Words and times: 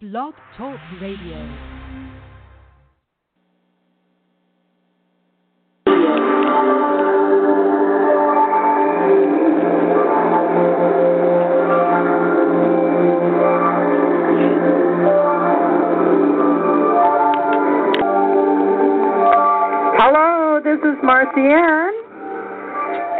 Blog 0.00 0.32
Talk 0.56 0.78
Radio. 0.98 1.36
Hello, 19.98 20.60
this 20.64 20.78
is 20.78 20.96
Marcy 21.02 21.40
Ann, 21.40 21.92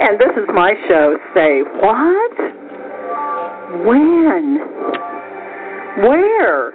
and 0.00 0.18
this 0.18 0.30
is 0.34 0.48
my 0.54 0.72
show. 0.88 1.18
Say 1.34 1.60
what? 1.82 2.38
When? 3.86 5.09
Where? 5.98 6.72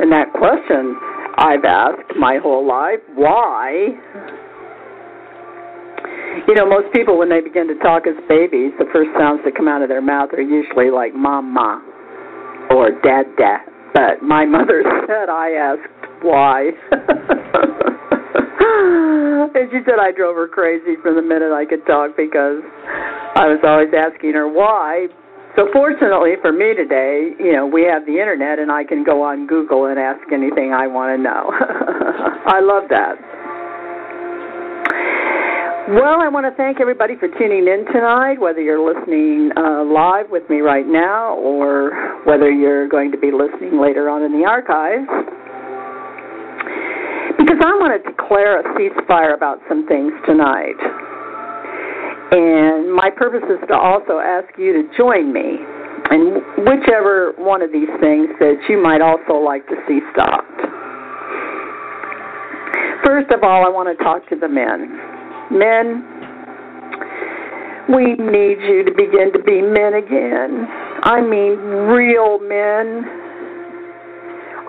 And 0.00 0.12
that 0.12 0.32
question 0.32 0.96
I've 1.38 1.64
asked 1.64 2.16
my 2.18 2.38
whole 2.42 2.66
life. 2.66 3.00
Why? 3.14 3.88
You 6.46 6.54
know, 6.54 6.66
most 6.66 6.92
people, 6.92 7.18
when 7.18 7.28
they 7.28 7.40
begin 7.40 7.68
to 7.68 7.78
talk 7.78 8.06
as 8.06 8.14
babies, 8.28 8.72
the 8.78 8.86
first 8.92 9.10
sounds 9.18 9.40
that 9.44 9.56
come 9.56 9.68
out 9.68 9.82
of 9.82 9.88
their 9.88 10.02
mouth 10.02 10.30
are 10.32 10.42
usually 10.42 10.90
like 10.90 11.14
mama 11.14 11.82
or 12.70 12.90
dada. 13.02 13.58
But 13.94 14.22
my 14.22 14.44
mother 14.44 14.82
said 15.06 15.28
I 15.28 15.52
asked 15.52 16.22
why. 16.22 16.70
and 19.54 19.70
she 19.70 19.78
said 19.86 19.98
I 20.00 20.12
drove 20.12 20.36
her 20.36 20.48
crazy 20.48 20.96
from 21.02 21.16
the 21.16 21.22
minute 21.22 21.52
I 21.52 21.64
could 21.64 21.86
talk 21.86 22.16
because 22.16 22.62
I 23.34 23.46
was 23.46 23.60
always 23.62 23.90
asking 23.96 24.34
her 24.34 24.48
why. 24.48 25.06
So 25.56 25.68
fortunately 25.72 26.34
for 26.40 26.52
me 26.52 26.74
today, 26.74 27.32
you 27.38 27.52
know, 27.52 27.66
we 27.66 27.82
have 27.84 28.06
the 28.06 28.20
internet 28.20 28.58
and 28.58 28.70
I 28.70 28.84
can 28.84 29.02
go 29.02 29.22
on 29.22 29.46
Google 29.46 29.86
and 29.86 29.98
ask 29.98 30.20
anything 30.32 30.72
I 30.72 30.86
want 30.86 31.16
to 31.16 31.22
know. 31.22 31.50
I 32.46 32.60
love 32.60 32.84
that. 32.90 33.18
Well, 35.88 36.20
I 36.20 36.28
want 36.28 36.44
to 36.44 36.52
thank 36.54 36.80
everybody 36.82 37.16
for 37.16 37.28
tuning 37.40 37.66
in 37.66 37.86
tonight, 37.90 38.38
whether 38.38 38.60
you're 38.60 38.76
listening 38.76 39.50
uh, 39.56 39.84
live 39.84 40.28
with 40.28 40.44
me 40.50 40.60
right 40.60 40.86
now 40.86 41.32
or 41.32 42.20
whether 42.24 42.50
you're 42.50 42.86
going 42.86 43.10
to 43.10 43.16
be 43.16 43.32
listening 43.32 43.80
later 43.80 44.10
on 44.10 44.22
in 44.22 44.38
the 44.38 44.44
archives. 44.44 45.08
Because 47.40 47.56
I 47.64 47.72
want 47.80 47.96
to 47.96 48.04
declare 48.04 48.60
a 48.60 48.64
ceasefire 48.76 49.32
about 49.32 49.60
some 49.66 49.86
things 49.88 50.12
tonight. 50.26 50.76
And 52.30 52.92
my 52.92 53.10
purpose 53.10 53.44
is 53.48 53.58
to 53.68 53.76
also 53.76 54.18
ask 54.18 54.48
you 54.58 54.72
to 54.82 54.96
join 54.96 55.32
me 55.32 55.56
in 56.10 56.42
whichever 56.64 57.32
one 57.38 57.62
of 57.62 57.72
these 57.72 57.88
things 58.00 58.28
that 58.40 58.60
you 58.68 58.82
might 58.82 59.00
also 59.00 59.34
like 59.34 59.66
to 59.68 59.76
see 59.88 60.00
stopped. 60.12 60.60
First 63.04 63.30
of 63.30 63.42
all, 63.42 63.64
I 63.64 63.70
want 63.70 63.88
to 63.88 64.04
talk 64.04 64.28
to 64.28 64.36
the 64.36 64.48
men. 64.48 64.92
Men, 65.48 66.04
we 67.88 68.12
need 68.20 68.60
you 68.60 68.84
to 68.84 68.92
begin 68.92 69.32
to 69.32 69.40
be 69.40 69.62
men 69.62 69.94
again. 69.96 70.68
I 71.08 71.22
mean, 71.24 71.56
real 71.88 72.38
men. 72.40 73.08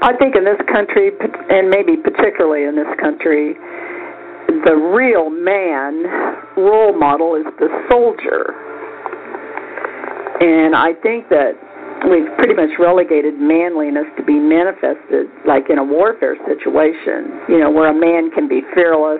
I 0.02 0.16
think 0.16 0.38
in 0.38 0.46
this 0.46 0.62
country, 0.72 1.12
and 1.52 1.70
maybe 1.70 1.98
particularly 1.98 2.64
in 2.64 2.78
this 2.78 2.88
country, 3.02 3.60
the 4.66 4.76
real 4.76 5.30
man 5.30 6.04
role 6.58 6.98
model 6.98 7.36
is 7.36 7.46
the 7.60 7.70
soldier. 7.90 8.54
And 10.40 10.76
I 10.76 10.94
think 11.04 11.30
that 11.30 11.54
we've 12.08 12.32
pretty 12.38 12.56
much 12.56 12.72
relegated 12.80 13.36
manliness 13.36 14.08
to 14.18 14.24
be 14.24 14.40
manifested 14.40 15.28
like 15.46 15.70
in 15.70 15.78
a 15.78 15.84
warfare 15.84 16.38
situation, 16.48 17.44
you 17.50 17.60
know, 17.60 17.70
where 17.70 17.92
a 17.92 17.94
man 17.94 18.32
can 18.32 18.48
be 18.48 18.62
fearless, 18.74 19.20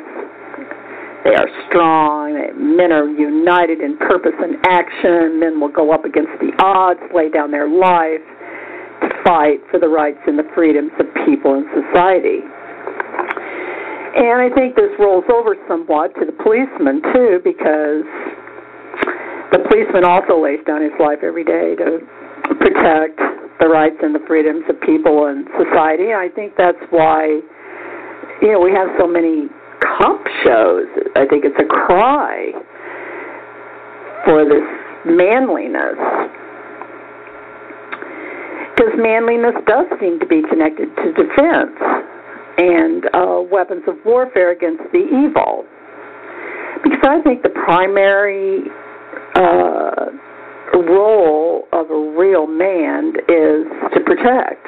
they 1.26 1.36
are 1.36 1.50
strong, 1.68 2.40
men 2.56 2.92
are 2.94 3.08
united 3.10 3.82
in 3.82 3.98
purpose 3.98 4.36
and 4.40 4.56
action, 4.66 5.40
men 5.40 5.60
will 5.60 5.72
go 5.72 5.92
up 5.92 6.06
against 6.06 6.32
the 6.40 6.56
odds, 6.64 7.02
lay 7.14 7.30
down 7.30 7.52
their 7.52 7.68
life 7.68 8.24
to 9.04 9.10
fight 9.24 9.60
for 9.70 9.80
the 9.80 9.88
rights 9.88 10.20
and 10.28 10.40
the 10.40 10.48
freedoms 10.56 10.92
of 11.00 11.06
people 11.26 11.56
and 11.60 11.68
society. 11.76 12.40
And 14.16 14.42
I 14.42 14.50
think 14.56 14.76
this 14.76 14.90
rolls 14.98 15.26
over 15.32 15.56
somewhat 15.68 16.16
to 16.16 16.26
the 16.26 16.34
policeman, 16.44 17.02
too, 17.14 17.40
because 17.44 18.04
the 19.52 19.60
policeman 19.70 20.04
also 20.04 20.42
lays 20.42 20.60
down 20.66 20.82
his 20.82 20.94
life 21.00 21.20
every 21.22 21.44
day 21.44 21.76
to 21.78 22.00
protect 22.58 23.22
the 23.60 23.68
rights 23.68 23.98
and 24.02 24.16
the 24.16 24.24
freedoms 24.28 24.64
of 24.70 24.80
people 24.82 25.28
and 25.28 25.46
society. 25.58 26.14
I 26.14 26.30
think 26.34 26.54
that's 26.58 26.82
why, 26.90 27.40
you 28.42 28.52
know, 28.52 28.60
we 28.60 28.72
have 28.72 28.90
so 28.98 29.06
many 29.06 29.48
cop 29.82 30.26
shows. 30.44 30.88
I 31.16 31.26
think 31.30 31.46
it's 31.46 31.60
a 31.60 31.70
cry 31.70 32.52
for 34.26 34.44
this 34.46 34.66
manliness. 35.06 36.00
Because 38.74 38.94
manliness 38.98 39.56
does 39.68 39.86
seem 40.00 40.20
to 40.20 40.26
be 40.26 40.42
connected 40.50 40.88
to 40.96 41.14
defense 41.14 41.76
and 42.60 43.06
uh, 43.14 43.42
weapons 43.50 43.84
of 43.88 43.96
warfare 44.06 44.52
against 44.52 44.84
the 44.92 45.00
evil. 45.00 45.64
Because 46.84 47.00
I 47.04 47.22
think 47.24 47.44
the 47.44 47.50
primary 47.50 48.64
uh, 49.36 50.12
role 50.76 51.68
of 51.72 51.90
a 51.90 52.18
real 52.18 52.48
man 52.48 53.14
is 53.28 53.64
to 53.96 54.00
protect. 54.06 54.68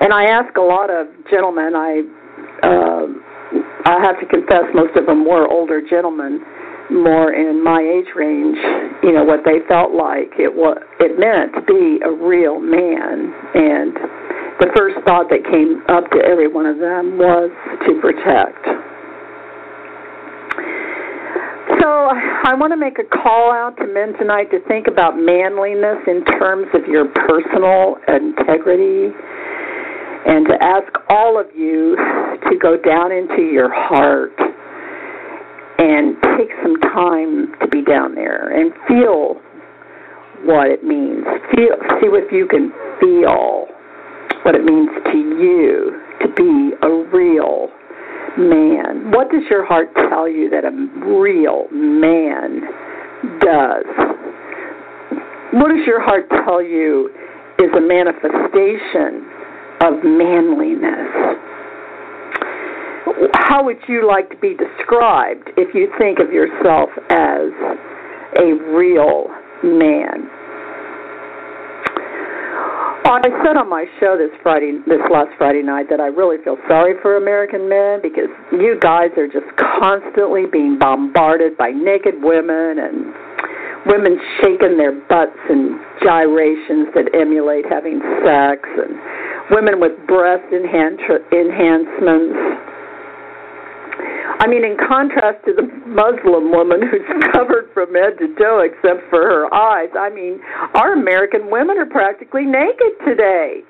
And 0.00 0.12
I 0.12 0.24
ask 0.24 0.56
a 0.56 0.60
lot 0.60 0.90
of 0.90 1.06
gentlemen, 1.30 1.74
I 1.76 2.02
uh, 2.62 3.06
I 3.86 4.00
have 4.02 4.18
to 4.18 4.26
confess 4.26 4.64
most 4.74 4.96
of 4.96 5.06
them 5.06 5.24
were 5.24 5.46
older 5.46 5.80
gentlemen, 5.80 6.40
more 6.90 7.32
in 7.32 7.62
my 7.62 7.80
age 7.80 8.10
range, 8.16 8.56
you 9.02 9.12
know, 9.12 9.22
what 9.22 9.40
they 9.44 9.60
felt 9.68 9.92
like 9.92 10.32
it 10.38 10.52
what 10.52 10.78
it 10.98 11.18
meant 11.18 11.54
to 11.54 11.62
be 11.62 12.00
a 12.04 12.10
real 12.10 12.58
man 12.58 13.32
and 13.54 13.94
the 14.60 14.70
first 14.76 14.96
thought 15.06 15.28
that 15.30 15.42
came 15.50 15.82
up 15.88 16.10
to 16.10 16.18
every 16.22 16.48
one 16.48 16.66
of 16.66 16.78
them 16.78 17.18
was 17.18 17.50
to 17.86 18.00
protect. 18.00 18.62
So 21.80 21.88
I 21.88 22.54
want 22.54 22.72
to 22.72 22.76
make 22.76 22.98
a 22.98 23.04
call 23.04 23.52
out 23.52 23.76
to 23.78 23.86
men 23.86 24.14
tonight 24.18 24.50
to 24.52 24.60
think 24.68 24.86
about 24.86 25.16
manliness 25.16 25.98
in 26.06 26.24
terms 26.38 26.68
of 26.72 26.86
your 26.86 27.08
personal 27.26 27.96
integrity 28.08 29.12
and 30.26 30.46
to 30.48 30.56
ask 30.62 30.88
all 31.10 31.38
of 31.38 31.46
you 31.54 31.96
to 32.48 32.56
go 32.60 32.76
down 32.76 33.12
into 33.12 33.42
your 33.42 33.72
heart 33.72 34.32
and 35.78 36.16
take 36.38 36.48
some 36.62 36.80
time 36.94 37.52
to 37.60 37.68
be 37.68 37.82
down 37.82 38.14
there 38.14 38.48
and 38.48 38.72
feel 38.86 39.40
what 40.44 40.68
it 40.68 40.84
means. 40.84 41.24
Feel, 41.52 41.76
see 42.00 42.08
if 42.12 42.32
you 42.32 42.46
can 42.46 42.72
feel 43.00 43.66
what 44.44 44.54
it 44.54 44.64
means 44.64 44.90
to 45.12 45.18
you 45.18 46.00
to 46.20 46.28
be 46.36 46.72
a 46.82 46.90
real 47.16 47.68
man. 48.36 49.10
What 49.10 49.30
does 49.30 49.42
your 49.48 49.64
heart 49.64 49.88
tell 50.10 50.28
you 50.28 50.50
that 50.50 50.64
a 50.64 50.72
real 51.08 51.66
man 51.72 52.60
does? 53.40 53.84
What 55.52 55.68
does 55.68 55.86
your 55.86 56.02
heart 56.02 56.28
tell 56.44 56.62
you 56.62 57.10
is 57.58 57.70
a 57.76 57.80
manifestation 57.80 59.24
of 59.80 60.04
manliness? 60.04 61.40
How 63.34 63.64
would 63.64 63.78
you 63.88 64.06
like 64.06 64.28
to 64.30 64.36
be 64.36 64.54
described 64.54 65.50
if 65.56 65.74
you 65.74 65.88
think 65.98 66.18
of 66.18 66.32
yourself 66.32 66.90
as 67.10 67.48
a 68.36 68.52
real 68.74 69.28
man? 69.62 70.28
I 73.04 73.28
said 73.44 73.56
on 73.56 73.68
my 73.68 73.84
show 74.00 74.16
this 74.16 74.32
Friday, 74.42 74.80
this 74.86 75.00
last 75.12 75.28
Friday 75.36 75.62
night, 75.62 75.86
that 75.90 76.00
I 76.00 76.06
really 76.06 76.38
feel 76.42 76.56
sorry 76.66 76.94
for 77.02 77.16
American 77.16 77.68
men 77.68 78.00
because 78.00 78.32
you 78.50 78.78
guys 78.80 79.10
are 79.16 79.28
just 79.28 79.44
constantly 79.56 80.46
being 80.50 80.78
bombarded 80.78 81.56
by 81.56 81.70
naked 81.70 82.14
women 82.22 82.80
and 82.80 83.12
women 83.84 84.16
shaking 84.40 84.78
their 84.78 84.92
butts 85.08 85.36
and 85.50 85.78
gyrations 86.00 86.88
that 86.96 87.12
emulate 87.12 87.68
having 87.68 88.00
sex, 88.24 88.64
and 88.64 88.96
women 89.52 89.80
with 89.80 89.92
breast 90.08 90.48
enhancements. 90.48 91.20
I 94.40 94.46
mean, 94.46 94.64
in 94.64 94.76
contrast 94.76 95.44
to 95.46 95.54
the 95.54 95.62
Muslim 95.86 96.50
woman 96.50 96.80
who's 96.82 97.06
covered 97.32 97.70
from 97.72 97.94
head 97.94 98.18
to 98.18 98.34
toe 98.36 98.60
except 98.60 99.08
for 99.10 99.22
her 99.22 99.52
eyes, 99.54 99.88
I 99.98 100.10
mean, 100.10 100.40
our 100.74 100.92
American 100.92 101.50
women 101.50 101.78
are 101.78 101.86
practically 101.86 102.44
naked 102.44 102.98
today. 103.06 103.62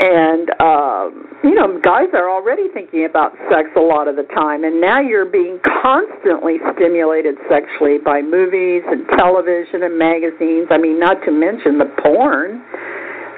And, 0.00 0.50
um, 0.60 1.28
you 1.44 1.54
know, 1.54 1.80
guys 1.80 2.08
are 2.14 2.28
already 2.28 2.68
thinking 2.74 3.06
about 3.06 3.32
sex 3.48 3.70
a 3.76 3.80
lot 3.80 4.08
of 4.08 4.16
the 4.16 4.26
time, 4.34 4.64
and 4.64 4.80
now 4.80 5.00
you're 5.00 5.24
being 5.24 5.60
constantly 5.82 6.58
stimulated 6.74 7.36
sexually 7.48 7.98
by 7.98 8.20
movies 8.20 8.82
and 8.86 9.06
television 9.16 9.84
and 9.84 9.96
magazines. 9.96 10.66
I 10.70 10.78
mean, 10.78 10.98
not 10.98 11.22
to 11.24 11.30
mention 11.30 11.78
the 11.78 11.88
porn 12.02 12.60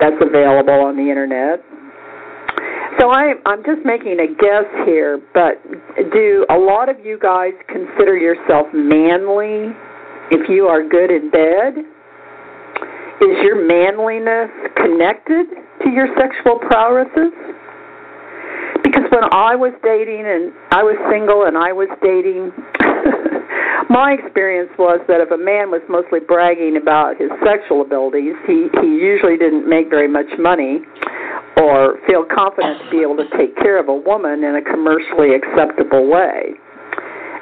that's 0.01 0.17
available 0.21 0.81
on 0.81 0.97
the 0.97 1.09
internet. 1.09 1.63
So 2.99 3.11
I, 3.11 3.35
I'm 3.45 3.63
just 3.65 3.85
making 3.85 4.21
a 4.21 4.27
guess 4.27 4.65
here, 4.87 5.21
but 5.35 5.61
do 6.13 6.47
a 6.49 6.57
lot 6.57 6.89
of 6.89 6.97
you 7.05 7.19
guys 7.19 7.53
consider 7.69 8.17
yourself 8.17 8.69
manly 8.73 9.77
if 10.31 10.49
you 10.49 10.67
are 10.67 10.83
good 10.83 11.11
in 11.11 11.31
bed? 11.31 11.77
Is 13.21 13.37
your 13.45 13.61
manliness 13.61 14.49
connected 14.77 15.47
to 15.85 15.91
your 15.91 16.09
sexual 16.17 16.59
prowesses? 16.59 17.33
Because 18.83 19.05
when 19.11 19.25
I 19.31 19.57
was 19.57 19.73
dating 19.85 20.25
and 20.25 20.53
I 20.71 20.83
was 20.83 20.97
single 21.11 21.45
and 21.45 21.57
I 21.59 21.73
was 21.73 21.89
dating, 22.01 22.49
my 23.91 24.17
experience 24.17 24.71
was 24.79 25.01
that 25.09 25.21
if 25.21 25.31
a 25.31 25.37
man 25.37 25.71
was 25.71 25.83
mostly 25.89 26.21
bragging 26.21 26.77
about 26.81 27.21
his 27.21 27.29
sexual 27.45 27.83
abilities, 27.83 28.37
he, 28.47 28.69
he 28.81 28.89
usually 28.89 29.37
didn't 29.37 29.69
make 29.69 29.91
very 29.91 30.09
much 30.09 30.29
money 30.39 30.81
or 31.57 31.99
feel 32.07 32.25
confident 32.25 32.83
to 32.85 32.91
be 32.91 33.01
able 33.01 33.17
to 33.17 33.29
take 33.37 33.57
care 33.57 33.81
of 33.81 33.89
a 33.89 33.95
woman 33.95 34.45
in 34.45 34.57
a 34.57 34.63
commercially 34.63 35.35
acceptable 35.35 36.09
way. 36.09 36.53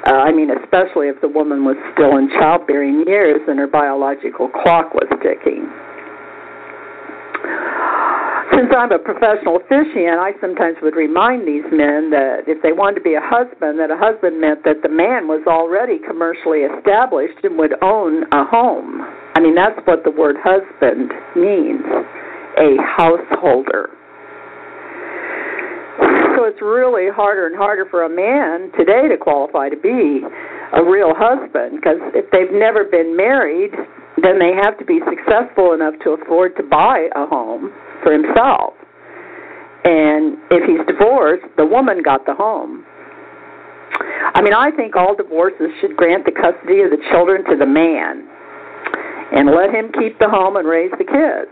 Uh, 0.07 0.21
I 0.21 0.31
mean, 0.31 0.51
especially 0.51 1.09
if 1.09 1.19
the 1.21 1.27
woman 1.27 1.65
was 1.65 1.75
still 1.93 2.17
in 2.17 2.29
childbearing 2.37 3.03
years 3.07 3.41
and 3.47 3.57
her 3.57 3.67
biological 3.67 4.49
clock 4.49 4.93
was 4.93 5.09
ticking. 5.23 5.65
Since 8.53 8.69
I'm 8.71 8.91
a 8.93 8.99
professional 8.99 9.57
officiant, 9.57 10.21
I 10.21 10.31
sometimes 10.39 10.77
would 10.81 10.95
remind 10.95 11.47
these 11.47 11.65
men 11.73 12.13
that 12.13 12.45
if 12.47 12.61
they 12.61 12.71
wanted 12.71 13.01
to 13.01 13.01
be 13.01 13.15
a 13.15 13.23
husband, 13.23 13.79
that 13.79 13.89
a 13.89 13.97
husband 13.97 14.39
meant 14.39 14.63
that 14.63 14.79
the 14.83 14.89
man 14.89 15.27
was 15.27 15.41
already 15.47 15.97
commercially 15.97 16.63
established 16.63 17.43
and 17.43 17.57
would 17.57 17.73
own 17.81 18.23
a 18.31 18.45
home. 18.45 19.01
I 19.35 19.41
mean, 19.41 19.55
that's 19.55 19.75
what 19.83 20.05
the 20.05 20.11
word 20.11 20.37
husband 20.39 21.11
means 21.35 21.83
a 22.61 22.77
householder. 22.79 23.94
It's 26.45 26.61
really 26.61 27.09
harder 27.09 27.47
and 27.47 27.55
harder 27.55 27.89
for 27.89 28.03
a 28.03 28.09
man 28.09 28.69
today 28.77 29.09
to 29.09 29.17
qualify 29.17 29.69
to 29.69 29.75
be 29.75 30.21
a 30.77 30.83
real 30.83 31.09
husband 31.17 31.81
because 31.81 31.97
if 32.13 32.29
they've 32.29 32.53
never 32.53 32.83
been 32.85 33.17
married, 33.17 33.73
then 34.21 34.37
they 34.37 34.53
have 34.53 34.77
to 34.77 34.85
be 34.85 35.01
successful 35.09 35.73
enough 35.73 35.95
to 36.05 36.11
afford 36.11 36.55
to 36.57 36.63
buy 36.63 37.09
a 37.15 37.25
home 37.25 37.73
for 38.03 38.13
himself. 38.13 38.77
And 39.89 40.37
if 40.53 40.61
he's 40.69 40.85
divorced, 40.85 41.49
the 41.57 41.65
woman 41.65 42.05
got 42.05 42.27
the 42.29 42.35
home. 42.35 42.85
I 44.37 44.41
mean, 44.41 44.53
I 44.53 44.69
think 44.69 44.95
all 44.95 45.15
divorces 45.15 45.73
should 45.81 45.97
grant 45.97 46.25
the 46.25 46.31
custody 46.31 46.85
of 46.85 46.93
the 46.93 47.01
children 47.09 47.41
to 47.49 47.57
the 47.57 47.65
man 47.65 48.21
and 49.33 49.49
let 49.49 49.73
him 49.73 49.89
keep 49.97 50.19
the 50.19 50.29
home 50.29 50.57
and 50.57 50.67
raise 50.67 50.91
the 51.01 51.09
kids. 51.09 51.49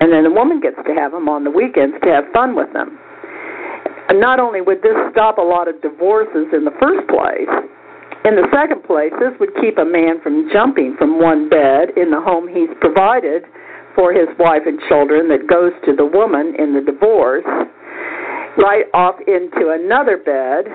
And 0.00 0.08
then 0.12 0.24
the 0.24 0.32
woman 0.32 0.60
gets 0.60 0.80
to 0.86 0.94
have 0.94 1.12
them 1.12 1.28
on 1.28 1.44
the 1.44 1.50
weekends 1.50 1.96
to 2.04 2.08
have 2.08 2.24
fun 2.32 2.56
with 2.56 2.72
them. 2.72 2.98
Not 4.10 4.40
only 4.40 4.60
would 4.60 4.82
this 4.82 4.96
stop 5.12 5.38
a 5.38 5.44
lot 5.44 5.68
of 5.68 5.80
divorces 5.82 6.48
in 6.52 6.64
the 6.64 6.74
first 6.80 7.06
place, 7.08 7.50
in 8.24 8.34
the 8.34 8.48
second 8.52 8.82
place, 8.82 9.12
this 9.20 9.32
would 9.38 9.54
keep 9.60 9.78
a 9.78 9.84
man 9.84 10.20
from 10.22 10.48
jumping 10.52 10.96
from 10.98 11.20
one 11.20 11.48
bed 11.48 11.94
in 11.96 12.10
the 12.10 12.20
home 12.20 12.48
he's 12.48 12.72
provided 12.80 13.44
for 13.94 14.12
his 14.12 14.28
wife 14.38 14.62
and 14.66 14.80
children 14.88 15.28
that 15.28 15.46
goes 15.46 15.72
to 15.84 15.94
the 15.94 16.04
woman 16.04 16.54
in 16.58 16.74
the 16.74 16.80
divorce 16.80 17.46
right 18.58 18.86
off 18.92 19.14
into 19.26 19.70
another 19.70 20.16
bed 20.18 20.66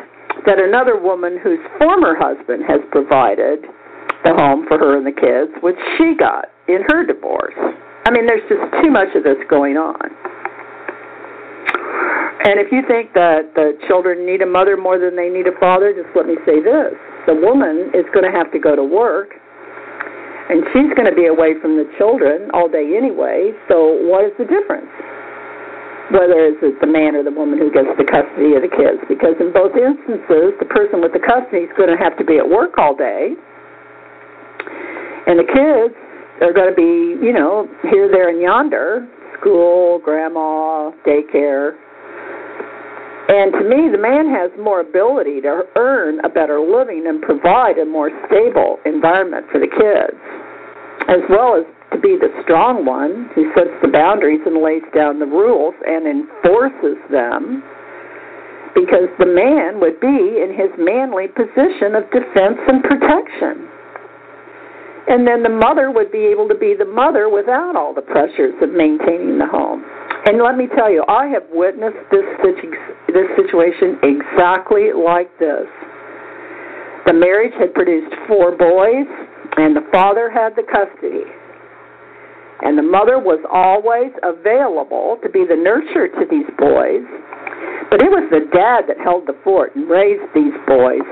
that 0.46 0.60
another 0.60 1.00
woman 1.00 1.38
whose 1.42 1.60
former 1.78 2.16
husband 2.16 2.64
has 2.68 2.80
provided 2.92 3.64
the 4.24 4.34
home 4.34 4.66
for 4.68 4.78
her 4.78 4.98
and 4.98 5.06
the 5.06 5.12
kids, 5.12 5.52
which 5.62 5.80
she 5.98 6.16
got 6.18 6.48
in 6.68 6.80
her 6.88 7.06
divorce. 7.06 7.56
I 8.06 8.12
mean, 8.12 8.26
there's 8.26 8.44
just 8.48 8.64
too 8.82 8.92
much 8.92 9.12
of 9.16 9.24
this 9.24 9.40
going 9.50 9.76
on. 9.78 10.00
And 12.44 12.60
if 12.60 12.72
you 12.76 12.84
think 12.84 13.16
that 13.16 13.56
the 13.56 13.80
children 13.88 14.28
need 14.28 14.44
a 14.44 14.46
mother 14.46 14.76
more 14.76 15.00
than 15.00 15.16
they 15.16 15.32
need 15.32 15.48
a 15.48 15.56
father, 15.64 15.96
just 15.96 16.12
let 16.12 16.28
me 16.28 16.36
say 16.44 16.60
this. 16.60 16.92
The 17.24 17.36
woman 17.40 17.88
is 17.96 18.04
going 18.12 18.28
to 18.28 18.36
have 18.36 18.52
to 18.52 18.60
go 18.60 18.76
to 18.76 18.84
work, 18.84 19.32
and 20.52 20.60
she's 20.76 20.92
going 21.00 21.08
to 21.08 21.16
be 21.16 21.32
away 21.32 21.56
from 21.64 21.80
the 21.80 21.88
children 21.96 22.52
all 22.52 22.68
day 22.68 23.00
anyway, 23.00 23.56
so 23.72 23.96
what 24.04 24.28
is 24.28 24.36
the 24.36 24.44
difference? 24.44 24.92
Whether 26.12 26.52
it's 26.52 26.60
the 26.84 26.92
man 26.92 27.16
or 27.16 27.24
the 27.24 27.32
woman 27.32 27.56
who 27.56 27.72
gets 27.72 27.88
the 27.96 28.04
custody 28.04 28.60
of 28.60 28.62
the 28.62 28.74
kids, 28.76 29.00
because 29.08 29.40
in 29.40 29.56
both 29.56 29.72
instances, 29.80 30.52
the 30.60 30.68
person 30.68 31.00
with 31.00 31.16
the 31.16 31.24
custody 31.24 31.64
is 31.64 31.74
going 31.80 31.96
to 31.96 31.96
have 31.96 32.20
to 32.20 32.28
be 32.28 32.44
at 32.44 32.48
work 32.48 32.76
all 32.76 32.92
day, 32.92 33.40
and 35.32 35.40
the 35.40 35.48
kids 35.48 35.96
are 36.44 36.52
going 36.52 36.68
to 36.68 36.76
be, 36.76 37.16
you 37.24 37.32
know, 37.32 37.72
here, 37.88 38.12
there, 38.12 38.28
and 38.28 38.44
yonder 38.44 39.08
school, 39.40 40.00
grandma, 40.04 40.92
daycare, 41.08 41.80
and 43.30 43.54
to 43.54 43.64
me, 43.64 43.88
the 43.88 44.02
man 44.02 44.28
has 44.28 44.52
more 44.60 44.82
ability 44.82 45.40
to 45.42 45.64
earn 45.78 46.20
a 46.26 46.30
better 46.30 46.60
living 46.60 47.08
and 47.08 47.22
provide 47.22 47.78
a 47.78 47.86
more 47.86 48.12
stable 48.28 48.80
environment 48.86 49.48
for 49.50 49.60
the 49.64 49.72
kids, 49.72 50.20
as 51.08 51.24
well 51.30 51.56
as 51.56 51.64
to 51.96 52.00
be 52.04 52.20
the 52.20 52.28
strong 52.44 52.84
one 52.84 53.30
who 53.34 53.48
sets 53.56 53.72
the 53.82 53.88
boundaries 53.88 54.42
and 54.46 54.60
lays 54.60 54.84
down 54.94 55.20
the 55.20 55.26
rules 55.26 55.76
and 55.88 56.04
enforces 56.04 57.00
them. 57.08 57.64
Because 58.76 59.08
the 59.20 59.30
man 59.30 59.80
would 59.80 60.02
be 60.02 60.42
in 60.44 60.52
his 60.52 60.74
manly 60.76 61.30
position 61.32 61.96
of 61.96 62.04
defense 62.12 62.60
and 62.68 62.84
protection. 62.84 63.70
And 65.08 65.28
then 65.28 65.44
the 65.44 65.54
mother 65.54 65.92
would 65.92 66.12
be 66.12 66.26
able 66.26 66.48
to 66.50 66.56
be 66.56 66.74
the 66.74 66.90
mother 66.90 67.30
without 67.30 67.76
all 67.76 67.94
the 67.94 68.02
pressures 68.02 68.56
of 68.62 68.74
maintaining 68.74 69.38
the 69.38 69.48
home. 69.48 69.86
And 70.26 70.42
let 70.42 70.56
me 70.56 70.68
tell 70.78 70.90
you, 70.90 71.04
I 71.08 71.28
have 71.28 71.44
witnessed 71.52 72.00
this 72.12 72.24
this 73.12 73.28
situation 73.36 74.00
exactly 74.04 74.96
like 74.96 75.28
this. 75.38 75.68
The 77.06 77.14
marriage 77.14 77.54
had 77.60 77.74
produced 77.74 78.16
four 78.28 78.56
boys, 78.56 79.08
and 79.58 79.76
the 79.76 79.84
father 79.92 80.32
had 80.32 80.56
the 80.56 80.64
custody. 80.64 81.28
And 82.64 82.78
the 82.78 82.88
mother 82.88 83.20
was 83.20 83.44
always 83.52 84.16
available 84.24 85.20
to 85.22 85.30
be 85.30 85.44
the 85.44 85.60
nurturer 85.60 86.08
to 86.08 86.24
these 86.32 86.48
boys, 86.56 87.04
but 87.92 88.00
it 88.00 88.08
was 88.08 88.24
the 88.32 88.48
dad 88.56 88.88
that 88.88 88.96
held 89.04 89.28
the 89.28 89.36
fort 89.44 89.76
and 89.76 89.90
raised 89.90 90.24
these 90.34 90.56
boys 90.64 91.04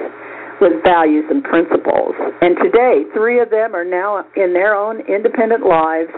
with 0.64 0.80
values 0.86 1.26
and 1.28 1.44
principles. 1.44 2.16
And 2.40 2.56
today, 2.64 3.04
three 3.12 3.42
of 3.42 3.50
them 3.50 3.76
are 3.76 3.84
now 3.84 4.24
in 4.38 4.54
their 4.54 4.74
own 4.74 5.02
independent 5.12 5.66
lives 5.68 6.14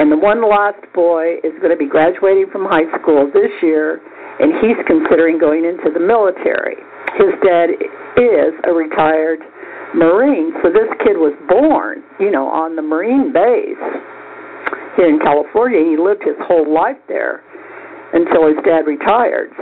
and 0.00 0.10
the 0.10 0.16
one 0.16 0.40
last 0.40 0.80
boy 0.96 1.36
is 1.44 1.52
going 1.60 1.68
to 1.68 1.76
be 1.76 1.84
graduating 1.84 2.48
from 2.48 2.64
high 2.64 2.88
school 2.96 3.28
this 3.28 3.52
year, 3.60 4.00
and 4.40 4.56
he's 4.64 4.80
considering 4.88 5.36
going 5.36 5.68
into 5.68 5.92
the 5.92 6.00
military. 6.00 6.80
His 7.20 7.36
dad 7.44 7.68
is 8.16 8.56
a 8.64 8.72
retired 8.72 9.44
Marine, 9.92 10.56
so 10.64 10.72
this 10.72 10.88
kid 11.04 11.20
was 11.20 11.36
born, 11.52 12.00
you 12.16 12.32
know, 12.32 12.48
on 12.48 12.76
the 12.76 12.82
Marine 12.82 13.28
base 13.28 13.76
here 14.96 15.12
in 15.12 15.20
California. 15.20 15.84
He 15.84 16.00
lived 16.00 16.24
his 16.24 16.38
whole 16.48 16.64
life 16.64 16.98
there 17.04 17.44
until 18.16 18.48
his 18.48 18.56
dad 18.64 18.88
retired. 18.88 19.52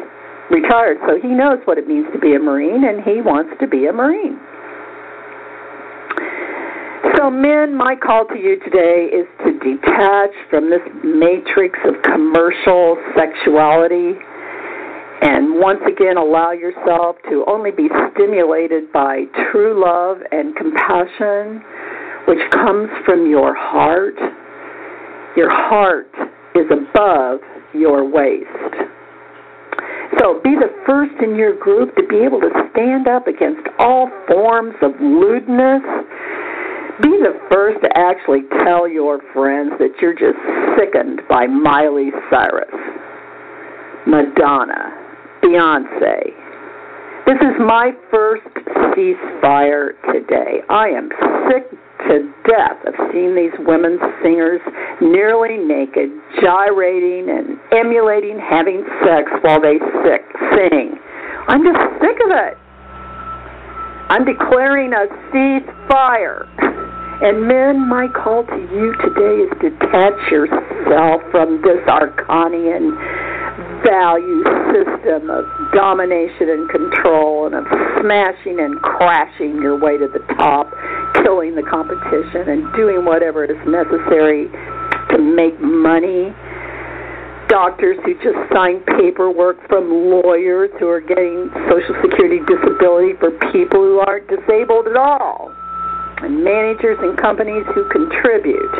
Retired, 0.54 1.02
so 1.02 1.18
he 1.18 1.34
knows 1.34 1.58
what 1.66 1.82
it 1.82 1.88
means 1.90 2.06
to 2.14 2.18
be 2.22 2.38
a 2.38 2.38
Marine, 2.38 2.86
and 2.86 3.02
he 3.02 3.20
wants 3.20 3.50
to 3.58 3.66
be 3.66 3.90
a 3.90 3.92
Marine. 3.92 4.38
So, 7.18 7.30
men, 7.30 7.76
my 7.76 7.96
call 7.96 8.26
to 8.26 8.38
you 8.38 8.60
today 8.60 9.10
is 9.10 9.26
to 9.42 9.50
detach 9.58 10.30
from 10.50 10.70
this 10.70 10.86
matrix 11.02 11.76
of 11.84 12.00
commercial 12.02 12.96
sexuality 13.18 14.14
and 15.22 15.58
once 15.58 15.80
again 15.82 16.16
allow 16.16 16.52
yourself 16.52 17.16
to 17.28 17.44
only 17.48 17.72
be 17.72 17.88
stimulated 18.14 18.92
by 18.92 19.24
true 19.50 19.82
love 19.82 20.18
and 20.30 20.54
compassion, 20.54 21.60
which 22.28 22.38
comes 22.52 22.88
from 23.04 23.28
your 23.28 23.52
heart. 23.52 24.14
Your 25.36 25.50
heart 25.50 26.14
is 26.54 26.70
above 26.70 27.40
your 27.74 28.08
waist. 28.08 28.46
So 30.20 30.40
be 30.44 30.54
the 30.54 30.70
first 30.86 31.20
in 31.20 31.34
your 31.34 31.58
group 31.58 31.96
to 31.96 32.06
be 32.06 32.18
able 32.18 32.38
to 32.38 32.50
stand 32.70 33.08
up 33.08 33.26
against 33.26 33.66
all 33.80 34.08
forms 34.28 34.76
of 34.82 34.92
lewdness 35.00 35.82
Be 37.02 37.14
the 37.22 37.38
first 37.52 37.78
to 37.82 37.88
actually 37.96 38.42
tell 38.64 38.88
your 38.88 39.20
friends 39.32 39.70
that 39.78 39.94
you're 40.02 40.18
just 40.18 40.38
sickened 40.74 41.22
by 41.28 41.46
Miley 41.46 42.10
Cyrus, 42.28 42.74
Madonna, 44.04 44.90
Beyonce. 45.38 46.34
This 47.24 47.38
is 47.38 47.54
my 47.60 47.92
first 48.10 48.42
ceasefire 48.98 49.94
today. 50.10 50.58
I 50.68 50.88
am 50.88 51.08
sick 51.46 51.70
to 52.10 52.34
death 52.50 52.82
of 52.84 52.94
seeing 53.12 53.36
these 53.36 53.54
women 53.60 53.98
singers 54.20 54.60
nearly 55.00 55.56
naked, 55.56 56.10
gyrating 56.42 57.30
and 57.30 57.60
emulating 57.70 58.40
having 58.40 58.82
sex 59.06 59.30
while 59.42 59.60
they 59.60 59.78
sick, 60.02 60.26
sing. 60.50 60.98
I'm 61.46 61.62
just 61.62 61.78
sick 62.02 62.18
of 62.26 62.34
it. 62.34 62.58
I'm 64.10 64.24
declaring 64.24 64.92
a 64.94 65.06
ceasefire. 65.30 66.48
And 67.20 67.48
men, 67.48 67.88
my 67.88 68.06
call 68.06 68.46
to 68.46 68.60
you 68.70 68.94
today 69.02 69.42
is 69.42 69.50
detach 69.58 70.30
yourself 70.30 71.18
from 71.34 71.60
this 71.66 71.82
Arcanian 71.90 72.94
value 73.82 74.46
system 74.70 75.28
of 75.28 75.42
domination 75.74 76.46
and 76.46 76.70
control 76.70 77.46
and 77.46 77.56
of 77.56 77.66
smashing 77.98 78.60
and 78.60 78.78
crashing 78.82 79.58
your 79.58 79.74
way 79.74 79.98
to 79.98 80.06
the 80.06 80.22
top, 80.38 80.70
killing 81.26 81.56
the 81.56 81.66
competition, 81.66 82.46
and 82.46 82.72
doing 82.78 83.04
whatever 83.04 83.42
is 83.42 83.58
necessary 83.66 84.46
to 85.10 85.18
make 85.18 85.58
money. 85.58 86.30
Doctors 87.48 87.98
who 88.04 88.14
just 88.22 88.38
sign 88.54 88.78
paperwork 88.94 89.58
from 89.66 89.90
lawyers 89.90 90.70
who 90.78 90.86
are 90.86 91.00
getting 91.00 91.50
Social 91.66 91.98
Security 91.98 92.38
disability 92.46 93.18
for 93.18 93.34
people 93.50 93.82
who 93.82 93.98
aren't 94.06 94.28
disabled 94.28 94.86
at 94.86 94.96
all. 94.96 95.50
And 96.22 96.42
managers 96.42 96.98
and 97.00 97.16
companies 97.16 97.64
who 97.74 97.88
contribute 97.88 98.74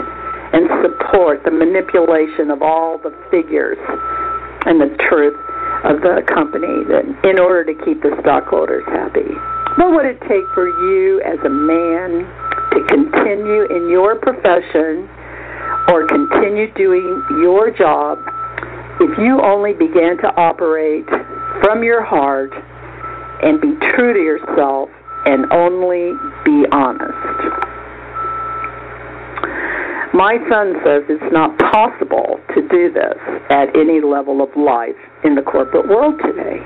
and 0.52 0.66
support 0.82 1.44
the 1.44 1.50
manipulation 1.50 2.50
of 2.50 2.62
all 2.62 2.98
the 2.98 3.14
figures 3.30 3.78
and 4.66 4.80
the 4.80 4.90
truth 5.08 5.36
of 5.84 6.02
the 6.02 6.24
company 6.26 6.82
that 6.90 7.06
in 7.22 7.38
order 7.38 7.62
to 7.62 7.74
keep 7.84 8.02
the 8.02 8.16
stockholders 8.20 8.84
happy. 8.90 9.28
What 9.78 9.94
would 9.94 10.06
it 10.06 10.18
take 10.26 10.42
for 10.54 10.66
you 10.66 11.22
as 11.22 11.38
a 11.46 11.52
man 11.52 12.26
to 12.74 12.80
continue 12.90 13.70
in 13.70 13.88
your 13.88 14.16
profession 14.16 15.06
or 15.88 16.06
continue 16.06 16.72
doing 16.74 17.22
your 17.38 17.70
job 17.70 18.18
if 19.00 19.16
you 19.18 19.40
only 19.40 19.72
began 19.72 20.18
to 20.18 20.28
operate 20.34 21.06
from 21.62 21.84
your 21.84 22.02
heart 22.02 22.50
and 23.42 23.60
be 23.60 23.72
true 23.94 24.12
to 24.12 24.20
yourself 24.20 24.90
and 25.28 25.44
only 25.52 26.16
be 26.44 26.64
honest? 26.72 27.68
My 30.16 30.40
son 30.48 30.72
says 30.82 31.04
it's 31.08 31.32
not 31.32 31.52
possible 31.58 32.40
to 32.56 32.62
do 32.68 32.90
this 32.90 33.20
at 33.50 33.68
any 33.76 34.00
level 34.00 34.40
of 34.40 34.48
life 34.56 34.96
in 35.22 35.34
the 35.34 35.42
corporate 35.42 35.86
world 35.86 36.18
today. 36.24 36.64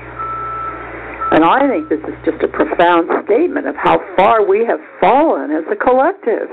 And 1.35 1.43
I 1.43 1.67
think 1.67 1.89
this 1.89 1.99
is 2.07 2.15
just 2.23 2.41
a 2.41 2.47
profound 2.47 3.09
statement 3.25 3.67
of 3.67 3.75
how 3.75 3.99
far 4.15 4.47
we 4.47 4.65
have 4.65 4.79
fallen 5.01 5.51
as 5.51 5.65
a 5.69 5.75
collective. 5.75 6.47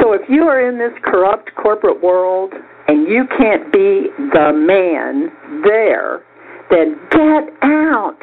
So 0.00 0.14
if 0.14 0.22
you 0.28 0.44
are 0.48 0.66
in 0.66 0.78
this 0.78 0.96
corrupt 1.04 1.54
corporate 1.54 2.02
world 2.02 2.54
and 2.88 3.06
you 3.06 3.26
can't 3.36 3.70
be 3.72 4.08
the 4.32 4.56
man 4.56 5.28
there, 5.64 6.22
then 6.70 6.96
get 7.10 7.44
out 7.60 8.16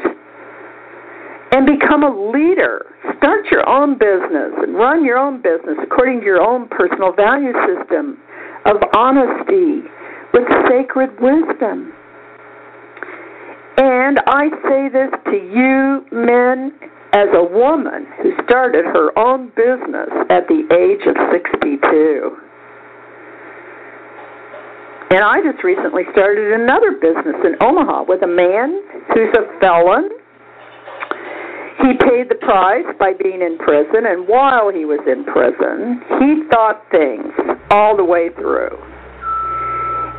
and 1.52 1.66
become 1.66 2.04
a 2.04 2.32
leader. 2.32 2.86
Start 3.18 3.46
your 3.52 3.68
own 3.68 3.98
business 3.98 4.54
and 4.62 4.76
run 4.76 5.04
your 5.04 5.18
own 5.18 5.42
business 5.42 5.78
according 5.82 6.20
to 6.20 6.26
your 6.26 6.42
own 6.42 6.68
personal 6.70 7.14
value 7.14 7.54
system 7.66 8.18
of 8.66 8.78
honesty 8.96 9.82
with 10.34 10.44
sacred 10.68 11.10
wisdom. 11.20 11.94
And 13.78 14.20
I 14.28 14.50
say 14.68 14.90
this 14.90 15.10
to 15.26 15.38
you, 15.38 16.06
men, 16.12 16.74
as 17.14 17.30
a 17.34 17.44
woman 17.44 18.06
who 18.22 18.32
started 18.44 18.86
her 18.86 19.18
own 19.18 19.48
business 19.56 20.10
at 20.30 20.48
the 20.48 20.68
age 20.70 21.08
of 21.08 21.16
62. 21.32 22.38
And 25.12 25.24
I 25.24 25.42
just 25.42 25.64
recently 25.64 26.04
started 26.12 26.54
another 26.54 26.92
business 26.92 27.36
in 27.44 27.56
Omaha 27.62 28.04
with 28.04 28.22
a 28.22 28.28
man 28.28 28.84
who's 29.14 29.34
a 29.34 29.60
felon 29.60 30.10
he 31.82 31.94
paid 32.04 32.28
the 32.30 32.36
price 32.36 32.86
by 33.00 33.14
being 33.14 33.42
in 33.42 33.58
prison, 33.58 34.06
and 34.06 34.28
while 34.28 34.72
he 34.72 34.84
was 34.84 35.00
in 35.08 35.24
prison, 35.24 36.04
he 36.20 36.44
thought 36.52 36.84
things 36.92 37.32
all 37.72 37.96
the 37.96 38.04
way 38.04 38.30
through. 38.36 38.76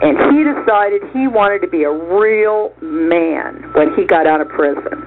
And 0.00 0.16
he 0.32 0.40
decided 0.40 1.02
he 1.12 1.28
wanted 1.28 1.60
to 1.60 1.68
be 1.68 1.84
a 1.84 1.92
real 1.92 2.72
man 2.80 3.70
when 3.74 3.92
he 3.94 4.06
got 4.06 4.26
out 4.26 4.40
of 4.40 4.48
prison. 4.48 5.04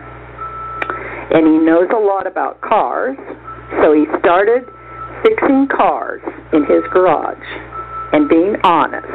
And 1.33 1.47
he 1.47 1.57
knows 1.57 1.89
a 1.89 1.97
lot 1.97 2.27
about 2.27 2.61
cars, 2.61 3.17
so 3.81 3.93
he 3.93 4.05
started 4.19 4.69
fixing 5.23 5.67
cars 5.73 6.21
in 6.53 6.61
his 6.69 6.83
garage 6.91 7.41
and 8.13 8.29
being 8.29 8.55
honest. 8.63 9.09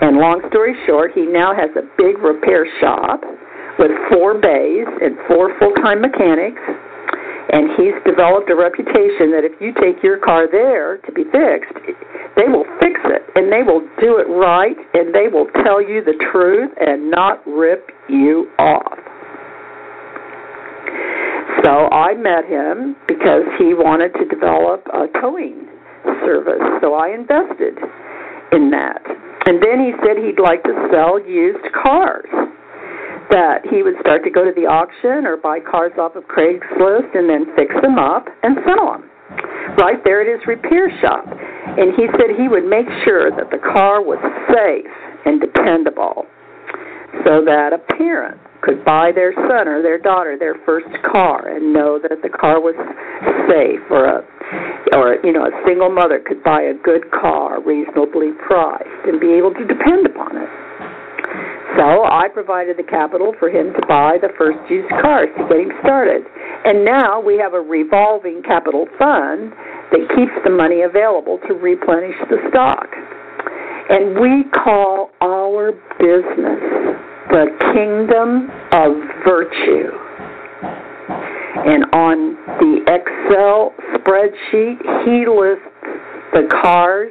And 0.00 0.16
long 0.16 0.40
story 0.48 0.74
short, 0.86 1.12
he 1.12 1.26
now 1.26 1.52
has 1.54 1.68
a 1.76 1.84
big 1.98 2.16
repair 2.18 2.64
shop 2.80 3.20
with 3.80 3.90
four 4.12 4.36
bays 4.36 4.86
and 5.00 5.16
four 5.26 5.56
full-time 5.58 6.04
mechanics, 6.04 6.60
and 7.50 7.72
he's 7.80 7.96
developed 8.04 8.52
a 8.52 8.54
reputation 8.54 9.32
that 9.32 9.42
if 9.42 9.56
you 9.58 9.72
take 9.80 10.04
your 10.04 10.20
car 10.20 10.46
there 10.46 10.98
to 11.02 11.10
be 11.10 11.24
fixed, 11.32 11.74
they 12.36 12.46
will 12.46 12.68
fix 12.78 13.00
it 13.08 13.26
and 13.34 13.50
they 13.50 13.64
will 13.64 13.82
do 13.98 14.22
it 14.22 14.28
right 14.30 14.76
and 14.94 15.10
they 15.10 15.26
will 15.26 15.48
tell 15.64 15.82
you 15.82 16.04
the 16.04 16.14
truth 16.30 16.70
and 16.78 17.10
not 17.10 17.42
rip 17.48 17.90
you 18.08 18.46
off. 18.60 19.00
So 21.64 21.90
I 21.90 22.14
met 22.14 22.46
him 22.46 22.94
because 23.08 23.42
he 23.58 23.74
wanted 23.74 24.14
to 24.14 24.24
develop 24.30 24.86
a 24.94 25.10
towing 25.20 25.66
service. 26.22 26.62
So 26.80 26.94
I 26.94 27.10
invested 27.10 27.74
in 28.52 28.70
that. 28.70 29.02
And 29.46 29.58
then 29.58 29.82
he 29.82 29.90
said 30.06 30.16
he'd 30.22 30.38
like 30.38 30.62
to 30.62 30.74
sell 30.92 31.18
used 31.18 31.66
cars 31.74 32.30
that 33.30 33.62
he 33.70 33.82
would 33.82 33.94
start 34.00 34.24
to 34.24 34.30
go 34.30 34.44
to 34.44 34.52
the 34.54 34.66
auction 34.66 35.26
or 35.26 35.36
buy 35.36 35.58
cars 35.60 35.92
off 35.98 36.16
of 36.16 36.24
Craigslist 36.24 37.14
and 37.14 37.30
then 37.30 37.46
fix 37.56 37.74
them 37.82 37.98
up 37.98 38.26
and 38.42 38.58
sell 38.66 38.92
them 38.92 39.10
right 39.78 40.02
there 40.04 40.22
at 40.22 40.28
his 40.28 40.46
repair 40.46 40.90
shop. 41.00 41.24
And 41.26 41.94
he 41.94 42.06
said 42.18 42.34
he 42.36 42.48
would 42.48 42.66
make 42.66 42.86
sure 43.04 43.30
that 43.30 43.50
the 43.50 43.62
car 43.62 44.02
was 44.02 44.18
safe 44.50 44.90
and 45.24 45.40
dependable 45.40 46.26
so 47.24 47.44
that 47.44 47.72
a 47.72 47.78
parent 47.96 48.40
could 48.62 48.84
buy 48.84 49.10
their 49.12 49.32
son 49.48 49.66
or 49.68 49.82
their 49.82 49.98
daughter 49.98 50.36
their 50.38 50.56
first 50.66 50.88
car 51.10 51.48
and 51.48 51.72
know 51.72 51.98
that 51.98 52.20
the 52.22 52.28
car 52.28 52.60
was 52.60 52.76
safe 53.48 53.80
or 53.90 54.04
a 54.04 54.20
or 54.92 55.16
you 55.24 55.32
know 55.32 55.44
a 55.44 55.54
single 55.66 55.90
mother 55.90 56.20
could 56.20 56.42
buy 56.44 56.60
a 56.60 56.74
good 56.84 57.10
car 57.10 57.62
reasonably 57.62 58.32
priced 58.46 58.84
and 59.06 59.18
be 59.18 59.32
able 59.32 59.52
to 59.54 59.64
depend 59.64 60.06
upon 60.06 60.36
it 60.36 60.48
so 61.80 62.04
I 62.04 62.28
provided 62.28 62.76
the 62.76 62.82
capital 62.82 63.32
for 63.38 63.48
him 63.48 63.72
to 63.72 63.80
buy 63.88 64.18
the 64.20 64.28
first 64.36 64.58
used 64.68 64.90
cars 65.00 65.30
to 65.38 65.48
get 65.48 65.64
him 65.64 65.72
started. 65.80 66.20
And 66.66 66.84
now 66.84 67.22
we 67.22 67.38
have 67.38 67.54
a 67.54 67.60
revolving 67.60 68.42
capital 68.42 68.84
fund 68.98 69.52
that 69.88 70.04
keeps 70.14 70.36
the 70.44 70.50
money 70.50 70.82
available 70.82 71.40
to 71.48 71.54
replenish 71.54 72.16
the 72.28 72.36
stock. 72.50 72.84
And 73.88 74.20
we 74.20 74.44
call 74.52 75.10
our 75.22 75.72
business 75.96 76.60
the 77.32 77.48
kingdom 77.72 78.52
of 78.76 79.00
virtue. 79.24 79.88
And 81.64 81.84
on 81.96 82.36
the 82.60 82.84
Excel 82.92 83.72
spreadsheet, 83.96 84.84
he 85.08 85.24
lists 85.24 85.64
the 86.34 86.46
cars 86.60 87.10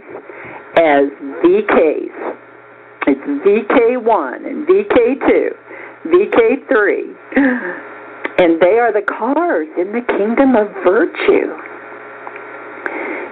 as 0.77 1.09
VKs 1.41 2.38
it's 3.09 3.25
VK1 3.41 4.45
and 4.45 4.67
VK2, 4.67 5.49
VK3. 6.05 7.15
And 8.39 8.61
they 8.61 8.77
are 8.79 8.93
the 8.93 9.01
cars 9.01 9.67
in 9.77 9.91
the 9.91 10.01
kingdom 10.15 10.55
of 10.55 10.69
virtue. 10.85 11.57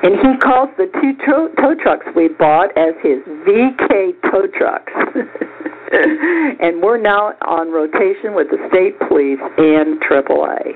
And 0.03 0.19
he 0.19 0.38
calls 0.41 0.69
the 0.77 0.89
two 1.00 1.13
tow, 1.25 1.50
tow 1.62 1.75
trucks 1.81 2.05
we 2.15 2.27
bought 2.27 2.75
as 2.77 2.93
his 3.01 3.22
VK 3.46 4.13
tow 4.29 4.48
trucks. 4.57 4.91
and 6.60 6.81
we're 6.81 6.98
now 6.98 7.34
on 7.48 7.72
rotation 7.72 8.34
with 8.34 8.48
the 8.50 8.57
state 8.69 9.00
police 9.07 9.39
and 9.57 10.01
AAA. 10.01 10.74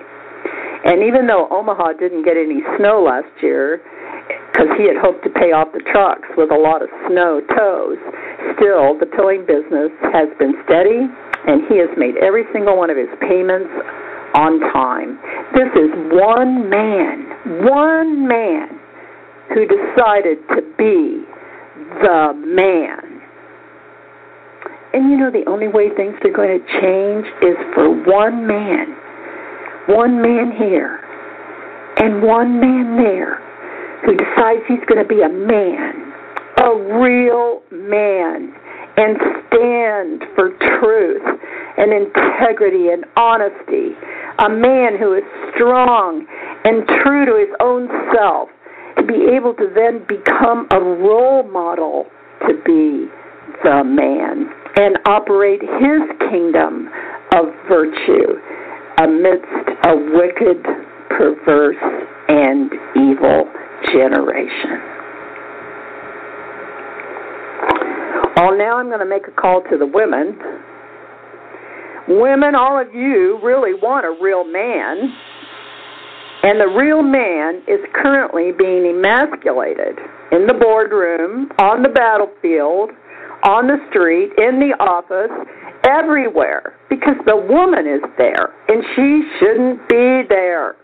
And 0.86 1.04
even 1.04 1.28
though 1.28 1.48
Omaha 1.52 1.94
didn't 1.94 2.24
get 2.24 2.38
any 2.38 2.62
snow 2.78 3.04
last 3.04 3.30
year, 3.42 3.82
because 4.52 4.70
he 4.78 4.86
had 4.86 4.98
hoped 4.98 5.24
to 5.24 5.32
pay 5.32 5.52
off 5.52 5.72
the 5.74 5.84
trucks 5.92 6.28
with 6.38 6.52
a 6.52 6.60
lot 6.60 6.82
of 6.82 6.90
snow 7.08 7.42
tows. 7.56 7.98
Still, 8.58 9.00
the 9.00 9.10
towing 9.18 9.46
business 9.46 9.90
has 10.14 10.30
been 10.38 10.54
steady, 10.68 11.08
and 11.48 11.66
he 11.68 11.78
has 11.80 11.90
made 11.98 12.18
every 12.22 12.46
single 12.54 12.78
one 12.78 12.90
of 12.90 12.98
his 12.98 13.10
payments 13.24 13.72
on 14.36 14.60
time. 14.72 15.20
This 15.54 15.72
is 15.76 15.90
one 16.14 16.70
man, 16.70 17.66
one 17.66 18.28
man 18.28 18.80
who 19.54 19.66
decided 19.68 20.38
to 20.56 20.62
be 20.78 21.26
the 22.02 22.34
man. 22.46 23.22
And 24.94 25.10
you 25.10 25.18
know, 25.18 25.32
the 25.32 25.48
only 25.48 25.68
way 25.68 25.90
things 25.96 26.16
are 26.24 26.36
going 26.36 26.60
to 26.60 26.66
change 26.80 27.26
is 27.42 27.58
for 27.74 27.90
one 27.90 28.46
man, 28.46 28.96
one 29.88 30.22
man 30.22 30.52
here, 30.58 31.00
and 31.98 32.22
one 32.22 32.60
man 32.60 32.98
there 32.98 33.41
who 34.06 34.16
decides 34.16 34.62
he's 34.68 34.84
going 34.88 35.02
to 35.02 35.08
be 35.08 35.22
a 35.22 35.30
man, 35.30 36.14
a 36.58 37.00
real 37.00 37.62
man, 37.72 38.54
and 38.98 39.18
stand 39.48 40.24
for 40.36 40.52
truth 40.80 41.24
and 41.78 41.94
integrity 41.94 42.90
and 42.90 43.06
honesty. 43.16 43.96
A 44.40 44.50
man 44.50 44.98
who 44.98 45.14
is 45.14 45.24
strong 45.54 46.26
and 46.66 46.86
true 47.02 47.26
to 47.26 47.36
his 47.40 47.54
own 47.60 47.88
self 48.14 48.50
to 48.98 49.04
be 49.04 49.36
able 49.36 49.54
to 49.56 49.70
then 49.74 50.04
become 50.08 50.68
a 50.72 50.80
role 50.80 51.44
model 51.44 52.06
to 52.48 52.54
be 52.66 53.08
the 53.64 53.84
man 53.84 54.50
and 54.76 54.98
operate 55.06 55.62
his 55.62 56.02
kingdom 56.30 56.90
of 57.34 57.46
virtue 57.70 58.40
amidst 58.98 59.46
a 59.86 59.96
wicked, 60.14 60.64
perverse, 61.10 61.78
and 62.28 62.72
evil 62.96 63.46
generation. 63.92 64.92
Well, 68.36 68.58
now 68.58 68.78
I'm 68.78 68.88
going 68.88 69.00
to 69.00 69.06
make 69.06 69.28
a 69.28 69.32
call 69.32 69.62
to 69.70 69.78
the 69.78 69.86
women. 69.86 70.38
Women, 72.08 72.56
all 72.56 72.80
of 72.80 72.94
you 72.94 73.40
really 73.44 73.74
want 73.74 74.06
a 74.06 74.18
real 74.22 74.44
man. 74.44 75.14
And 76.44 76.60
the 76.60 76.68
real 76.68 77.04
man 77.04 77.62
is 77.68 77.80
currently 77.94 78.52
being 78.52 78.90
emasculated 78.90 80.00
in 80.32 80.48
the 80.48 80.56
boardroom, 80.60 81.50
on 81.60 81.84
the 81.84 81.90
battlefield, 81.90 82.90
on 83.44 83.68
the 83.68 83.78
street, 83.90 84.32
in 84.38 84.58
the 84.58 84.74
office, 84.82 85.30
everywhere, 85.86 86.74
because 86.90 87.16
the 87.26 87.36
woman 87.36 87.86
is 87.86 88.02
there 88.18 88.54
and 88.68 88.84
she 88.96 89.22
shouldn't 89.40 89.88
be 89.88 90.24
there. 90.30 90.76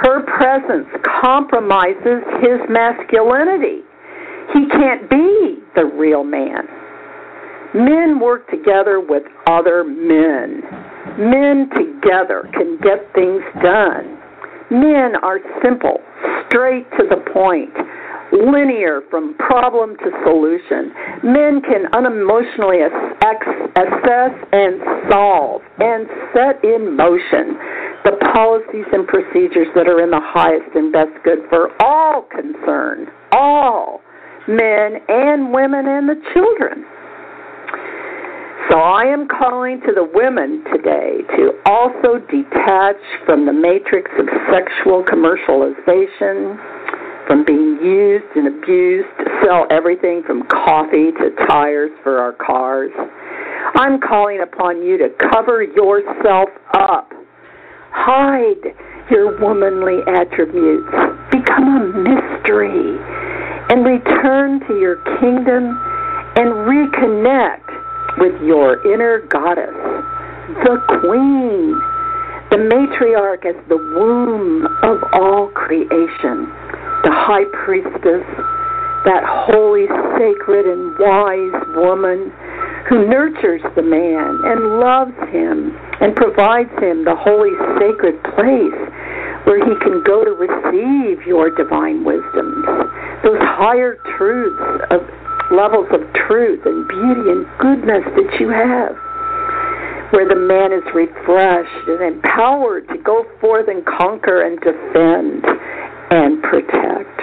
Her 0.00 0.22
presence 0.24 0.88
compromises 1.20 2.24
his 2.40 2.58
masculinity. 2.70 3.84
He 4.54 4.66
can't 4.68 5.10
be 5.10 5.58
the 5.76 5.84
real 5.84 6.24
man. 6.24 6.64
Men 7.74 8.18
work 8.18 8.48
together 8.48 8.98
with 8.98 9.24
other 9.46 9.84
men. 9.84 10.62
Men 11.18 11.68
together 11.76 12.48
can 12.54 12.78
get 12.82 13.12
things 13.14 13.42
done. 13.62 14.16
Men 14.70 15.16
are 15.22 15.38
simple, 15.62 15.98
straight 16.48 16.88
to 16.98 17.04
the 17.04 17.20
point, 17.34 17.70
linear 18.32 19.02
from 19.10 19.34
problem 19.34 19.96
to 19.98 20.10
solution. 20.24 20.94
Men 21.22 21.60
can 21.60 21.92
unemotionally 21.92 22.86
assess 22.86 24.32
and 24.52 24.80
solve 25.10 25.60
and 25.78 26.08
set 26.32 26.64
in 26.64 26.96
motion 26.96 27.58
the 28.04 28.16
policies 28.32 28.86
and 28.92 29.06
procedures 29.06 29.68
that 29.74 29.86
are 29.86 30.00
in 30.00 30.10
the 30.10 30.22
highest 30.22 30.74
and 30.74 30.92
best 30.92 31.12
good 31.24 31.40
for 31.50 31.70
all 31.82 32.22
concerned, 32.30 33.08
all 33.32 34.00
men 34.48 34.96
and 35.08 35.52
women 35.52 35.86
and 35.86 36.08
the 36.08 36.16
children. 36.32 36.84
So 38.70 38.78
I 38.78 39.04
am 39.04 39.26
calling 39.26 39.80
to 39.82 39.92
the 39.92 40.08
women 40.14 40.64
today 40.72 41.22
to 41.36 41.52
also 41.66 42.22
detach 42.30 43.02
from 43.26 43.44
the 43.44 43.52
matrix 43.52 44.10
of 44.18 44.26
sexual 44.46 45.02
commercialization, 45.02 46.56
from 47.26 47.44
being 47.44 47.78
used 47.82 48.30
and 48.36 48.46
abused 48.46 49.08
to 49.18 49.24
sell 49.44 49.66
everything 49.70 50.22
from 50.26 50.46
coffee 50.48 51.10
to 51.18 51.30
tires 51.48 51.90
for 52.02 52.18
our 52.18 52.32
cars. 52.32 52.92
I'm 53.74 54.00
calling 54.00 54.40
upon 54.40 54.82
you 54.82 54.96
to 54.98 55.08
cover 55.30 55.62
yourself 55.62 56.48
up. 56.72 57.10
Hide 57.92 58.74
your 59.10 59.38
womanly 59.40 60.02
attributes. 60.06 60.90
Become 61.30 61.66
a 61.66 61.84
mystery 61.98 62.98
and 63.70 63.84
return 63.84 64.60
to 64.66 64.78
your 64.78 64.96
kingdom 65.20 65.78
and 66.36 66.50
reconnect 66.66 68.18
with 68.18 68.40
your 68.42 68.82
inner 68.92 69.20
goddess, 69.26 69.74
the 70.64 70.76
queen, 71.00 71.78
the 72.50 72.56
matriarch 72.56 73.46
as 73.46 73.56
the 73.68 73.76
womb 73.76 74.66
of 74.82 75.02
all 75.12 75.48
creation, 75.48 76.50
the 77.04 77.12
high 77.12 77.44
priestess, 77.64 78.26
that 79.04 79.22
holy, 79.24 79.86
sacred, 80.18 80.66
and 80.66 80.98
wise 80.98 81.54
woman 81.74 82.32
who 82.88 83.06
nurtures 83.06 83.62
the 83.76 83.82
man 83.82 84.40
and 84.44 84.80
loves 84.80 85.16
him 85.30 85.76
and 86.00 86.16
provides 86.16 86.72
him 86.80 87.04
the 87.04 87.14
holy, 87.14 87.52
sacred 87.78 88.16
place 88.34 88.80
where 89.44 89.60
he 89.60 89.74
can 89.80 90.02
go 90.04 90.24
to 90.24 90.32
receive 90.32 91.26
your 91.26 91.50
divine 91.50 92.04
wisdoms, 92.04 92.64
those 93.24 93.40
higher 93.40 93.96
truths 94.16 94.84
of 94.90 95.00
levels 95.52 95.88
of 95.92 96.00
truth 96.28 96.60
and 96.64 96.86
beauty 96.88 97.30
and 97.30 97.46
goodness 97.58 98.04
that 98.16 98.30
you 98.38 98.48
have, 98.48 98.94
where 100.12 100.28
the 100.28 100.36
man 100.36 100.72
is 100.72 100.84
refreshed 100.94 101.88
and 101.88 102.02
empowered 102.02 102.86
to 102.88 102.98
go 102.98 103.26
forth 103.40 103.68
and 103.68 103.84
conquer 103.86 104.42
and 104.42 104.60
defend 104.60 105.44
and 106.10 106.42
protect. 106.42 107.20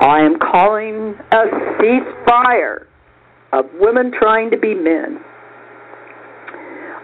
I 0.00 0.20
am 0.20 0.38
calling 0.38 1.14
a 1.30 1.44
ceasefire 1.78 2.86
of 3.52 3.66
women 3.74 4.10
trying 4.12 4.50
to 4.50 4.58
be 4.58 4.74
men. 4.74 5.18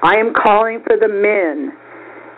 I 0.02 0.14
am 0.16 0.32
calling 0.32 0.80
for 0.87 0.96
the 0.96 1.08
men 1.08 1.72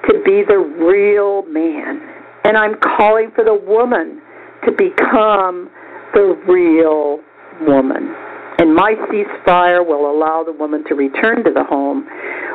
to 0.09 0.23
be 0.25 0.42
the 0.46 0.59
real 0.59 1.42
man. 1.46 2.01
And 2.44 2.57
I'm 2.57 2.75
calling 2.81 3.31
for 3.35 3.44
the 3.44 3.55
woman 3.55 4.23
to 4.64 4.73
become 4.73 5.70
the 6.14 6.40
real 6.49 7.20
woman. 7.66 8.14
And 8.59 8.75
my 8.75 8.94
ceasefire 9.09 9.87
will 9.87 10.11
allow 10.11 10.42
the 10.44 10.53
woman 10.53 10.85
to 10.88 10.94
return 10.94 11.44
to 11.44 11.53
the 11.53 11.64
home 11.64 12.07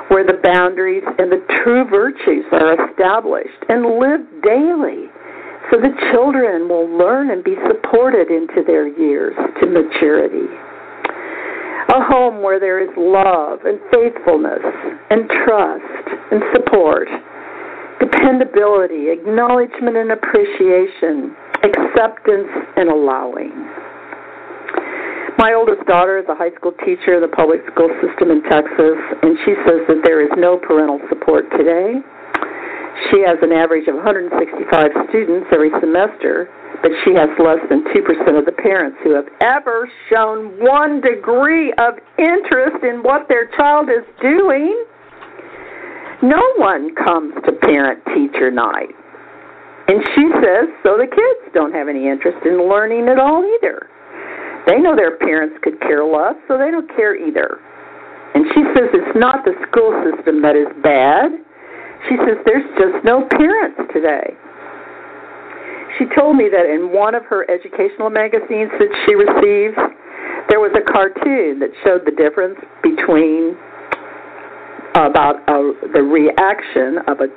where 0.10 0.26
the 0.26 0.40
boundaries 0.44 1.04
and 1.18 1.32
the 1.32 1.42
true 1.64 1.86
virtues 1.90 2.46
are 2.52 2.90
established 2.90 3.58
and 3.70 3.98
live 3.98 4.22
daily 4.44 5.10
so 5.72 5.82
the 5.82 5.94
children 6.12 6.70
will 6.70 6.86
learn 6.86 7.32
and 7.32 7.44
be 7.44 7.56
supported 7.68 8.30
into 8.30 8.62
their 8.66 8.88
years 8.88 9.34
to 9.60 9.66
maturity. 9.66 10.46
A 11.90 12.02
home 12.02 12.42
where 12.42 12.60
there 12.60 12.82
is 12.82 12.90
love 12.98 13.60
and 13.64 13.80
faithfulness 13.94 14.64
and 15.10 15.30
trust 15.46 16.06
and 16.32 16.42
support, 16.54 17.08
dependability, 18.00 19.10
acknowledgement 19.10 19.96
and 19.96 20.12
appreciation, 20.12 21.36
acceptance 21.64 22.50
and 22.76 22.90
allowing. 22.90 23.54
My 25.38 25.54
oldest 25.54 25.86
daughter 25.86 26.18
is 26.18 26.26
a 26.28 26.36
high 26.36 26.56
school 26.56 26.74
teacher 26.84 27.16
in 27.16 27.22
the 27.22 27.28
public 27.28 27.60
school 27.72 27.92
system 28.02 28.32
in 28.32 28.42
Texas, 28.50 28.98
and 29.22 29.38
she 29.46 29.54
says 29.68 29.84
that 29.88 30.02
there 30.04 30.24
is 30.24 30.32
no 30.38 30.58
parental 30.58 31.00
support 31.10 31.46
today. 31.52 32.00
She 33.12 33.22
has 33.28 33.38
an 33.42 33.52
average 33.52 33.88
of 33.88 33.96
165 33.96 34.32
students 35.10 35.48
every 35.52 35.72
semester, 35.80 36.48
but 36.82 36.92
she 37.04 37.14
has 37.14 37.28
less 37.40 37.60
than 37.70 37.84
2% 37.92 38.40
of 38.40 38.46
the 38.46 38.56
parents 38.56 38.98
who 39.04 39.14
have 39.14 39.28
ever 39.42 39.90
shown 40.10 40.56
one 40.64 41.02
degree 41.02 41.74
of 41.78 42.00
interest 42.18 42.84
in 42.84 43.04
what 43.04 43.28
their 43.28 43.52
child 43.58 43.90
is 43.90 44.06
doing. 44.22 44.72
No 46.24 46.42
one 46.58 46.96
comes 46.96 47.34
to 47.46 47.52
parent 47.52 48.00
teacher 48.16 48.50
night. 48.50 48.96
And 49.88 50.02
she 50.16 50.26
says, 50.42 50.66
so 50.82 50.98
the 50.98 51.06
kids 51.06 51.54
don't 51.54 51.74
have 51.74 51.88
any 51.88 52.08
interest 52.08 52.42
in 52.46 52.70
learning 52.70 53.08
at 53.08 53.20
all 53.20 53.46
either. 53.46 53.90
They 54.66 54.80
know 54.80 54.96
their 54.96 55.18
parents 55.18 55.58
could 55.62 55.80
care 55.82 56.04
less, 56.04 56.34
so 56.48 56.58
they 56.58 56.72
don't 56.72 56.90
care 56.96 57.14
either. 57.14 57.60
And 58.34 58.46
she 58.56 58.64
says 58.74 58.90
it's 58.94 59.16
not 59.16 59.46
the 59.46 59.54
school 59.70 59.94
system 60.02 60.42
that 60.42 60.56
is 60.56 60.68
bad. 60.82 61.45
She 62.10 62.16
says 62.22 62.38
there's 62.46 62.68
just 62.78 63.04
no 63.04 63.26
parents 63.30 63.82
today. 63.94 64.36
She 65.98 66.06
told 66.14 66.36
me 66.36 66.50
that 66.52 66.68
in 66.68 66.92
one 66.92 67.16
of 67.16 67.24
her 67.26 67.50
educational 67.50 68.10
magazines 68.10 68.70
that 68.78 68.92
she 69.06 69.16
receives, 69.16 69.80
there 70.50 70.60
was 70.60 70.76
a 70.76 70.84
cartoon 70.84 71.60
that 71.60 71.72
showed 71.84 72.06
the 72.06 72.12
difference 72.12 72.60
between 72.84 73.56
about 74.94 75.40
a, 75.48 75.74
the 75.94 76.04
reaction 76.04 77.00
of 77.08 77.20
a 77.20 77.28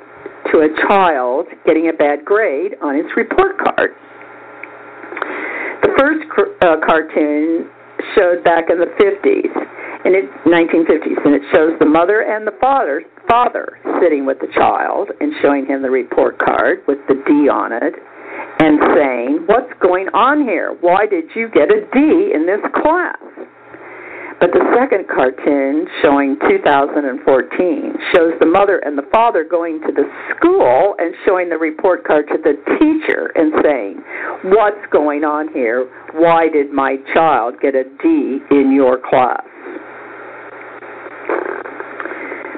to 0.51 0.65
a 0.65 0.69
child 0.87 1.45
getting 1.65 1.89
a 1.89 1.93
bad 1.93 2.25
grade 2.25 2.73
on 2.81 2.95
his 2.95 3.05
report 3.15 3.57
card. 3.59 3.91
The 5.83 5.93
first 5.97 6.25
uh, 6.61 6.77
cartoon 6.85 7.69
showed 8.15 8.43
back 8.43 8.69
in 8.69 8.79
the 8.79 8.89
50s, 8.97 9.53
in 10.05 10.15
it, 10.15 10.25
1950s, 10.47 11.25
and 11.25 11.35
it 11.35 11.43
shows 11.53 11.77
the 11.79 11.85
mother 11.85 12.21
and 12.21 12.47
the 12.47 12.55
father 12.59 13.03
father 13.29 13.77
sitting 14.01 14.25
with 14.25 14.39
the 14.39 14.49
child 14.55 15.09
and 15.21 15.31
showing 15.41 15.65
him 15.65 15.81
the 15.81 15.89
report 15.89 16.39
card 16.39 16.79
with 16.87 16.97
the 17.07 17.15
D 17.27 17.47
on 17.47 17.71
it 17.71 17.93
and 18.59 18.79
saying, 18.95 19.45
What's 19.45 19.71
going 19.81 20.07
on 20.13 20.41
here? 20.43 20.75
Why 20.81 21.05
did 21.05 21.25
you 21.35 21.47
get 21.49 21.69
a 21.69 21.85
D 21.93 22.31
in 22.33 22.45
this 22.45 22.61
class? 22.81 23.17
But 24.39 24.51
the 24.53 24.63
second 24.73 25.05
cartoon, 25.13 25.85
showing 26.01 26.37
2014, 26.47 27.93
shows 28.15 28.31
the 28.39 28.45
mother 28.45 28.79
and 28.79 28.97
the 28.97 29.03
father 29.11 29.43
going 29.43 29.81
to 29.81 29.91
the 29.91 30.07
school 30.31 30.95
and 30.97 31.13
showing 31.25 31.49
the 31.49 31.57
report 31.57 32.05
card 32.05 32.25
to 32.29 32.37
the 32.37 32.55
teacher 32.79 33.31
and 33.35 33.53
saying, 33.61 34.01
What's 34.55 34.85
going 34.91 35.23
on 35.23 35.53
here? 35.53 35.87
Why 36.13 36.47
did 36.47 36.71
my 36.71 36.97
child 37.13 37.55
get 37.61 37.75
a 37.75 37.83
D 38.01 38.39
in 38.49 38.71
your 38.73 38.97
class? 38.97 39.43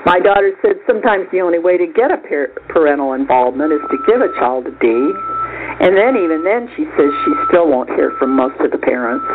My 0.05 0.17
daughter 0.17 0.49
said 0.65 0.81
sometimes 0.87 1.29
the 1.31 1.41
only 1.41 1.59
way 1.59 1.77
to 1.77 1.85
get 1.85 2.09
a 2.09 2.17
parental 2.73 3.13
involvement 3.13 3.71
is 3.71 3.81
to 3.93 3.97
give 4.09 4.21
a 4.21 4.33
child 4.41 4.65
a 4.65 4.73
D. 4.81 4.89
And 4.89 5.93
then, 5.93 6.17
even 6.17 6.41
then, 6.41 6.69
she 6.75 6.89
says 6.97 7.09
she 7.25 7.33
still 7.49 7.69
won't 7.69 7.89
hear 7.93 8.13
from 8.17 8.35
most 8.35 8.57
of 8.61 8.71
the 8.71 8.81
parents. 8.81 9.25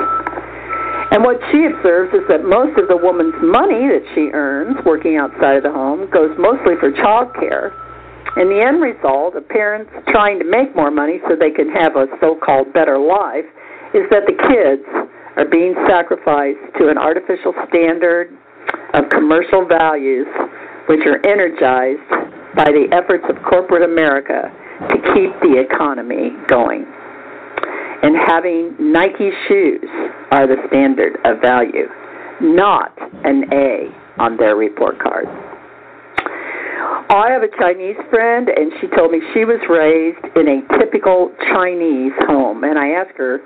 And 1.15 1.23
what 1.23 1.39
she 1.51 1.71
observes 1.71 2.15
is 2.15 2.27
that 2.27 2.43
most 2.43 2.75
of 2.79 2.91
the 2.91 2.99
woman's 2.99 3.39
money 3.39 3.87
that 3.95 4.03
she 4.15 4.35
earns 4.35 4.75
working 4.85 5.17
outside 5.17 5.57
of 5.59 5.63
the 5.63 5.71
home 5.71 6.11
goes 6.11 6.35
mostly 6.35 6.75
for 6.83 6.91
child 6.91 7.31
care. 7.39 7.71
And 8.35 8.51
the 8.51 8.59
end 8.59 8.83
result 8.83 9.39
of 9.39 9.49
parents 9.49 9.91
trying 10.11 10.39
to 10.43 10.45
make 10.45 10.75
more 10.75 10.91
money 10.91 11.23
so 11.29 11.39
they 11.39 11.55
can 11.55 11.71
have 11.71 11.95
a 11.95 12.11
so 12.21 12.35
called 12.35 12.73
better 12.75 12.99
life 12.99 13.47
is 13.95 14.03
that 14.11 14.27
the 14.27 14.35
kids 14.35 14.83
are 15.39 15.47
being 15.47 15.79
sacrificed 15.87 16.59
to 16.83 16.91
an 16.91 16.99
artificial 16.99 17.55
standard 17.71 18.35
of 18.95 19.09
commercial 19.11 19.65
values 19.65 20.27
which 20.88 21.01
are 21.07 21.18
energized 21.27 22.09
by 22.57 22.70
the 22.72 22.88
efforts 22.92 23.25
of 23.29 23.42
corporate 23.44 23.83
America 23.83 24.51
to 24.88 24.96
keep 25.14 25.33
the 25.40 25.59
economy 25.59 26.31
going 26.49 26.87
and 28.03 28.14
having 28.27 28.77
Nike 28.79 29.31
shoes 29.49 29.88
are 30.31 30.46
the 30.46 30.57
standard 30.68 31.18
of 31.25 31.40
value, 31.40 31.88
not 32.40 32.96
an 33.25 33.44
A 33.53 33.90
on 34.18 34.37
their 34.37 34.57
report 34.57 34.99
card. 34.99 35.27
I 37.09 37.31
have 37.31 37.42
a 37.42 37.51
Chinese 37.59 37.96
friend, 38.11 38.49
and 38.49 38.72
she 38.81 38.87
told 38.94 39.12
me 39.12 39.20
she 39.33 39.44
was 39.44 39.61
raised 39.68 40.22
in 40.37 40.46
a 40.46 40.79
typical 40.79 41.33
Chinese 41.53 42.12
home. 42.27 42.64
And 42.64 42.79
I 42.79 42.90
asked 42.90 43.16
her 43.16 43.38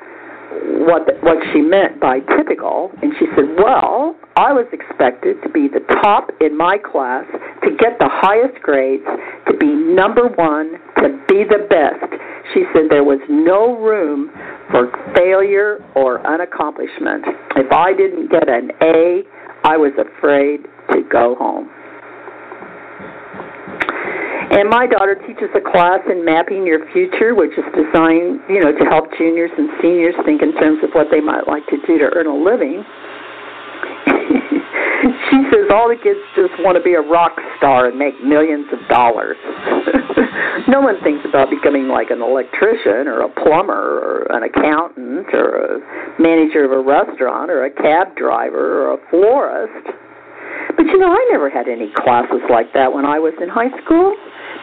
what 0.85 1.07
the, 1.07 1.15
what 1.21 1.39
she 1.53 1.61
meant 1.61 2.01
by 2.01 2.21
typical, 2.37 2.91
and 3.03 3.13
she 3.19 3.27
said, 3.37 3.57
"Well, 3.57 4.17
I 4.41 4.55
was 4.55 4.65
expected 4.73 5.37
to 5.43 5.51
be 5.51 5.69
the 5.69 5.85
top 6.01 6.31
in 6.41 6.57
my 6.57 6.79
class, 6.79 7.27
to 7.63 7.77
get 7.77 7.99
the 8.01 8.09
highest 8.09 8.57
grades, 8.63 9.05
to 9.47 9.53
be 9.59 9.69
number 9.69 10.29
one, 10.29 10.81
to 10.97 11.09
be 11.29 11.45
the 11.45 11.69
best." 11.69 12.09
She 12.55 12.65
said 12.73 12.89
there 12.89 13.05
was 13.05 13.21
no 13.29 13.77
room 13.77 14.31
for 14.71 14.89
failure 15.15 15.85
or 15.95 16.21
unaccomplishment. 16.21 17.23
If 17.57 17.71
I 17.71 17.93
didn't 17.93 18.31
get 18.31 18.49
an 18.49 18.73
A, 18.81 19.25
I 19.65 19.77
was 19.77 19.93
afraid 19.99 20.65
to 20.93 21.03
go 21.03 21.35
home. 21.35 21.69
And 24.57 24.69
my 24.71 24.87
daughter 24.87 25.15
teaches 25.27 25.51
a 25.55 25.61
class 25.61 26.01
in 26.11 26.25
mapping 26.25 26.67
your 26.67 26.91
future, 26.93 27.35
which 27.35 27.53
is 27.59 27.65
designed, 27.77 28.41
you 28.49 28.59
know, 28.59 28.73
to 28.73 28.85
help 28.87 29.13
juniors 29.17 29.53
and 29.57 29.69
seniors 29.83 30.15
think 30.25 30.43
in 30.43 30.53
terms 30.55 30.83
of 30.83 30.91
what 30.93 31.09
they 31.11 31.21
might 31.21 31.47
like 31.47 31.67
to 31.67 31.77
do 31.87 31.99
to 31.99 32.11
earn 32.17 32.27
a 32.27 32.35
living. 32.35 32.85
she 35.31 35.39
says 35.49 35.69
all 35.73 35.89
the 35.89 35.97
kids 35.97 36.21
just 36.37 36.53
want 36.61 36.77
to 36.77 36.83
be 36.83 36.95
a 36.95 37.01
rock 37.01 37.33
star 37.57 37.89
and 37.89 37.99
make 37.99 38.15
millions 38.23 38.67
of 38.73 38.81
dollars. 38.89 39.37
no 40.69 40.81
one 40.81 41.01
thinks 41.03 41.25
about 41.29 41.49
becoming 41.49 41.89
like 41.89 42.11
an 42.11 42.21
electrician 42.21 43.09
or 43.09 43.23
a 43.25 43.31
plumber 43.43 44.01
or 44.01 44.27
an 44.31 44.43
accountant 44.45 45.27
or 45.33 45.81
a 45.81 46.21
manager 46.21 46.65
of 46.65 46.73
a 46.73 46.83
restaurant 46.83 47.51
or 47.51 47.65
a 47.65 47.71
cab 47.71 48.15
driver 48.17 48.89
or 48.89 48.95
a 48.95 48.99
florist. 49.11 49.89
But 50.77 50.87
you 50.87 50.99
know, 50.99 51.13
I 51.13 51.29
never 51.31 51.51
had 51.51 51.69
any 51.69 51.91
classes 51.95 52.43
like 52.51 52.73
that 52.75 52.93
when 52.93 53.05
I 53.05 53.19
was 53.19 53.35
in 53.41 53.49
high 53.49 53.73
school. 53.85 54.15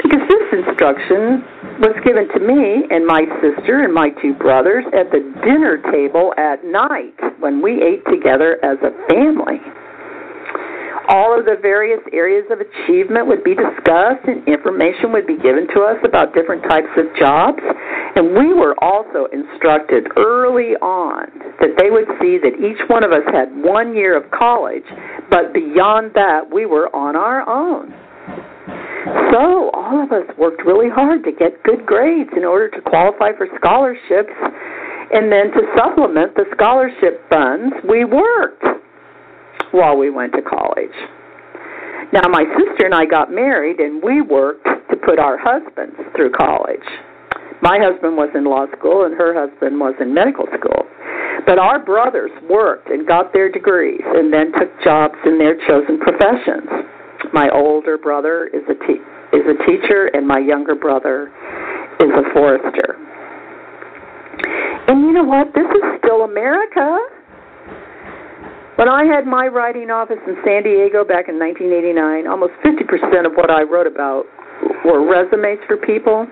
Because 0.04 0.22
this 0.30 0.66
instruction 0.66 1.44
was 1.80 1.96
given 2.06 2.28
to 2.30 2.40
me 2.40 2.86
and 2.90 3.06
my 3.06 3.26
sister 3.42 3.84
and 3.84 3.94
my 3.94 4.10
two 4.22 4.34
brothers 4.36 4.86
at 4.94 5.12
the 5.12 5.20
dinner 5.44 5.82
table 5.92 6.34
at 6.38 6.64
night 6.66 7.18
when 7.40 7.62
we 7.62 7.82
ate 7.82 8.04
together 8.06 8.58
as 8.64 8.78
a 8.82 8.92
family. 9.10 9.60
All 11.10 11.38
of 11.38 11.46
the 11.46 11.56
various 11.62 12.02
areas 12.12 12.44
of 12.52 12.60
achievement 12.60 13.28
would 13.28 13.44
be 13.44 13.56
discussed 13.56 14.28
and 14.28 14.46
information 14.46 15.14
would 15.14 15.26
be 15.26 15.38
given 15.38 15.66
to 15.74 15.82
us 15.88 15.96
about 16.04 16.34
different 16.34 16.64
types 16.64 16.92
of 16.98 17.06
jobs. 17.18 17.64
And 18.16 18.36
we 18.36 18.54
were 18.54 18.76
also 18.84 19.28
instructed 19.32 20.08
early 20.18 20.76
on 20.84 21.32
that 21.62 21.80
they 21.80 21.90
would 21.92 22.08
see 22.20 22.38
that 22.44 22.60
each 22.60 22.82
one 22.90 23.06
of 23.06 23.12
us 23.12 23.24
had 23.32 23.48
one 23.56 23.96
year 23.96 24.18
of 24.18 24.30
college, 24.32 24.84
but 25.30 25.54
beyond 25.54 26.12
that, 26.16 26.52
we 26.52 26.66
were 26.66 26.94
on 26.94 27.16
our 27.16 27.48
own. 27.48 27.94
So 29.32 29.70
all 29.74 30.04
of 30.04 30.12
us 30.12 30.26
worked 30.38 30.66
really 30.66 30.90
hard 30.90 31.24
to 31.24 31.32
get 31.32 31.62
good 31.64 31.86
grades 31.86 32.30
in 32.36 32.44
order 32.44 32.70
to 32.70 32.82
qualify 32.82 33.32
for 33.38 33.48
scholarships. 33.58 34.34
And 35.14 35.32
then 35.32 35.52
to 35.52 35.62
supplement 35.78 36.36
the 36.36 36.46
scholarship 36.54 37.24
funds, 37.30 37.74
we 37.88 38.04
worked 38.04 38.64
while 39.72 39.98
we 39.98 40.10
went 40.10 40.34
to 40.34 40.42
college. 40.42 40.96
Now, 42.14 42.28
my 42.30 42.44
sister 42.58 42.86
and 42.86 42.96
I 42.96 43.06
got 43.06 43.32
married, 43.32 43.80
and 43.80 44.02
we 44.02 44.22
worked 44.22 44.66
to 44.66 44.98
put 44.98 45.20
our 45.20 45.38
husbands 45.38 45.96
through 46.16 46.32
college. 46.32 46.84
My 47.62 47.80
husband 47.80 48.16
was 48.16 48.30
in 48.36 48.46
law 48.46 48.66
school, 48.78 49.06
and 49.06 49.14
her 49.16 49.34
husband 49.34 49.80
was 49.80 49.96
in 50.00 50.14
medical 50.14 50.46
school. 50.58 50.88
But 51.46 51.60
our 51.60 51.80
brothers 51.80 52.32
worked 52.50 52.90
and 52.90 53.08
got 53.08 53.34
their 53.34 53.52
degrees 53.52 54.02
and 54.04 54.32
then 54.32 54.52
took 54.54 54.72
jobs 54.84 55.16
in 55.26 55.38
their 55.38 55.56
chosen 55.68 56.00
professions. 56.00 56.68
My 57.34 57.50
older 57.50 57.98
brother 57.98 58.48
is 58.54 58.64
a 58.70 58.76
te- 58.88 59.04
is 59.34 59.44
a 59.44 59.58
teacher, 59.66 60.10
and 60.14 60.28
my 60.28 60.40
younger 60.40 60.76
brother 60.76 61.32
is 62.00 62.10
a 62.10 62.34
forester. 62.34 62.96
And 64.88 65.02
you 65.02 65.12
know 65.12 65.24
what? 65.24 65.54
This 65.54 65.68
is 65.68 65.84
still 66.00 66.24
America. 66.24 66.98
When 68.78 68.88
I 68.88 69.04
had 69.04 69.26
my 69.26 69.48
writing 69.48 69.90
office 69.90 70.22
in 70.28 70.38
San 70.46 70.64
Diego 70.64 71.04
back 71.04 71.28
in 71.28 71.40
1989, 71.40 72.28
almost 72.28 72.54
50% 72.64 73.26
of 73.26 73.34
what 73.34 73.50
I 73.50 73.64
wrote 73.64 73.88
about 73.88 74.26
were 74.86 75.04
resumes 75.04 75.60
for 75.68 75.78
people. 75.78 76.28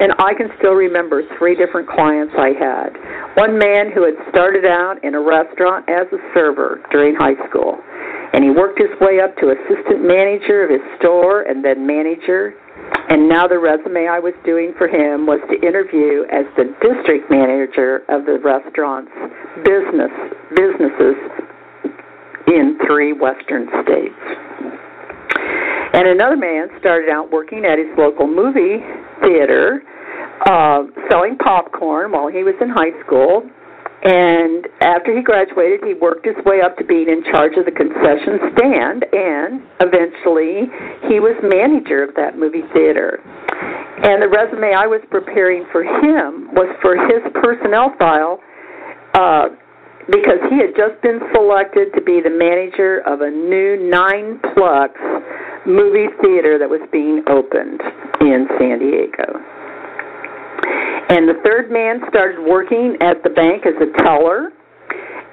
And 0.00 0.12
I 0.18 0.34
can 0.34 0.48
still 0.58 0.74
remember 0.74 1.22
three 1.36 1.54
different 1.54 1.88
clients 1.88 2.32
I 2.38 2.54
had. 2.54 2.94
One 3.36 3.58
man 3.58 3.90
who 3.92 4.04
had 4.04 4.14
started 4.30 4.64
out 4.64 5.02
in 5.02 5.14
a 5.14 5.20
restaurant 5.20 5.88
as 5.88 6.06
a 6.12 6.18
server 6.32 6.80
during 6.90 7.14
high 7.14 7.36
school 7.50 7.78
and 8.34 8.42
he 8.42 8.50
worked 8.50 8.80
his 8.82 8.90
way 9.00 9.20
up 9.22 9.30
to 9.38 9.54
assistant 9.54 10.02
manager 10.02 10.66
of 10.66 10.70
his 10.70 10.82
store 10.98 11.42
and 11.42 11.64
then 11.64 11.86
manager. 11.86 12.58
And 13.08 13.28
now 13.28 13.46
the 13.46 13.58
resume 13.58 14.10
I 14.10 14.18
was 14.18 14.34
doing 14.44 14.74
for 14.76 14.88
him 14.88 15.24
was 15.24 15.38
to 15.46 15.56
interview 15.62 16.26
as 16.34 16.42
the 16.58 16.66
district 16.82 17.30
manager 17.30 18.02
of 18.10 18.26
the 18.26 18.42
restaurant's 18.42 19.14
business 19.62 20.10
businesses 20.50 21.14
in 22.50 22.76
three 22.90 23.14
western 23.14 23.70
states. 23.86 24.18
And 25.94 26.08
another 26.08 26.36
man 26.36 26.66
started 26.80 27.10
out 27.10 27.30
working 27.30 27.64
at 27.64 27.78
his 27.78 27.86
local 27.96 28.26
movie 28.26 28.82
theater, 29.22 29.78
uh, 30.44 30.82
selling 31.08 31.38
popcorn 31.38 32.10
while 32.10 32.26
he 32.26 32.42
was 32.42 32.58
in 32.60 32.68
high 32.68 32.98
school. 33.06 33.46
And 34.02 34.66
after 34.80 35.16
he 35.16 35.22
graduated, 35.22 35.80
he 35.84 35.94
worked 35.94 36.26
his 36.26 36.36
way 36.44 36.60
up 36.60 36.76
to 36.78 36.84
being 36.84 37.08
in 37.08 37.24
charge 37.24 37.56
of 37.56 37.64
the 37.64 37.72
concession 37.72 38.36
stand, 38.52 39.06
and 39.12 39.62
eventually 39.80 40.68
he 41.08 41.20
was 41.20 41.32
manager 41.42 42.02
of 42.02 42.14
that 42.16 42.36
movie 42.36 42.66
theater. 42.74 43.22
And 44.04 44.20
the 44.20 44.28
resume 44.28 44.74
I 44.74 44.86
was 44.86 45.00
preparing 45.10 45.64
for 45.72 45.84
him 45.84 46.52
was 46.52 46.68
for 46.82 46.96
his 47.08 47.22
personnel 47.40 47.94
file 47.96 48.40
uh, 49.14 49.48
because 50.12 50.42
he 50.50 50.58
had 50.60 50.76
just 50.76 51.00
been 51.00 51.20
selected 51.32 51.88
to 51.94 52.02
be 52.02 52.20
the 52.20 52.28
manager 52.28 53.00
of 53.08 53.22
a 53.22 53.30
new 53.30 53.80
nine-plex 53.88 54.92
movie 55.64 56.12
theater 56.20 56.58
that 56.58 56.68
was 56.68 56.84
being 56.92 57.24
opened 57.26 57.80
in 58.20 58.46
San 58.60 58.80
Diego. 58.80 59.40
And 61.10 61.28
the 61.28 61.38
third 61.44 61.70
man 61.70 62.00
started 62.08 62.40
working 62.42 62.96
at 63.00 63.22
the 63.22 63.30
bank 63.30 63.66
as 63.66 63.74
a 63.80 63.90
teller, 64.02 64.50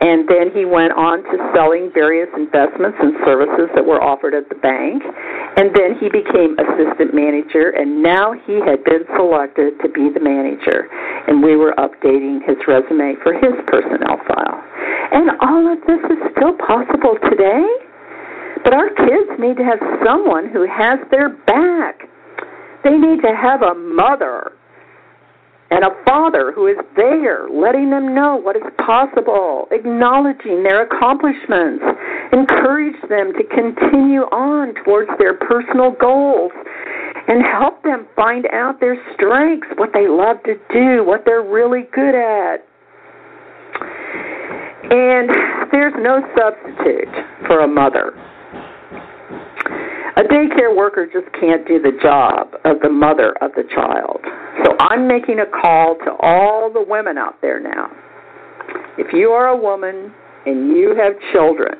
and 0.01 0.27
then 0.27 0.49
he 0.51 0.65
went 0.65 0.93
on 0.93 1.23
to 1.23 1.35
selling 1.53 1.91
various 1.93 2.29
investments 2.35 2.97
and 2.99 3.13
services 3.23 3.69
that 3.75 3.85
were 3.85 4.01
offered 4.01 4.33
at 4.33 4.49
the 4.49 4.55
bank. 4.55 5.03
And 5.57 5.69
then 5.75 5.95
he 5.99 6.09
became 6.09 6.57
assistant 6.57 7.13
manager, 7.13 7.69
and 7.77 8.01
now 8.01 8.33
he 8.33 8.59
had 8.65 8.83
been 8.83 9.05
selected 9.15 9.77
to 9.83 9.89
be 9.89 10.09
the 10.09 10.19
manager. 10.19 10.89
And 11.27 11.43
we 11.43 11.55
were 11.55 11.75
updating 11.77 12.41
his 12.45 12.57
resume 12.67 13.15
for 13.21 13.33
his 13.33 13.53
personnel 13.67 14.17
file. 14.25 14.57
And 15.13 15.29
all 15.39 15.71
of 15.71 15.77
this 15.85 16.01
is 16.09 16.19
still 16.35 16.57
possible 16.57 17.17
today 17.29 17.67
But 18.63 18.73
our 18.73 18.89
kids 18.89 19.31
need 19.39 19.57
to 19.57 19.63
have 19.63 19.79
someone 20.05 20.49
who 20.49 20.67
has 20.69 20.99
their 21.09 21.29
back. 21.29 22.07
They 22.83 22.97
need 22.97 23.21
to 23.21 23.35
have 23.35 23.61
a 23.61 23.73
mother 23.73 24.51
and 25.71 25.85
a 25.85 25.89
father 26.05 26.51
who 26.51 26.67
is 26.67 26.75
there, 26.97 27.49
letting 27.49 27.89
them 27.89 28.13
know 28.13 28.35
what 28.35 28.57
is 28.57 28.63
possible, 28.85 29.69
acknowledging 29.71 30.63
their 30.63 30.83
accomplishments, 30.83 31.83
encourage 32.33 32.99
them 33.07 33.31
to 33.33 33.43
continue 33.47 34.27
on 34.35 34.75
towards 34.83 35.09
their 35.17 35.33
personal 35.33 35.91
goals, 35.91 36.51
and 37.29 37.41
help 37.45 37.81
them 37.83 38.05
find 38.17 38.45
out 38.51 38.81
their 38.81 38.97
strengths, 39.13 39.67
what 39.77 39.91
they 39.93 40.09
love 40.09 40.43
to 40.43 40.55
do, 40.73 41.05
what 41.05 41.23
they're 41.25 41.41
really 41.41 41.87
good 41.93 42.15
at. 42.15 42.67
And 44.91 45.29
there's 45.71 45.93
no 45.99 46.19
substitute 46.35 47.15
for 47.47 47.61
a 47.61 47.67
mother. 47.67 48.11
A 50.17 50.23
daycare 50.23 50.75
worker 50.75 51.07
just 51.07 51.31
can't 51.39 51.65
do 51.65 51.81
the 51.81 51.97
job 52.03 52.55
of 52.65 52.81
the 52.81 52.89
mother 52.89 53.33
of 53.41 53.51
the 53.55 53.63
child. 53.73 54.19
So 54.63 54.75
I'm 54.79 55.07
making 55.07 55.39
a 55.39 55.45
call 55.45 55.95
to 56.05 56.11
all 56.19 56.71
the 56.71 56.83
women 56.83 57.17
out 57.17 57.41
there 57.41 57.59
now. 57.59 57.89
If 58.97 59.13
you 59.13 59.29
are 59.29 59.47
a 59.47 59.57
woman 59.57 60.13
and 60.45 60.75
you 60.75 60.95
have 60.95 61.13
children, 61.31 61.79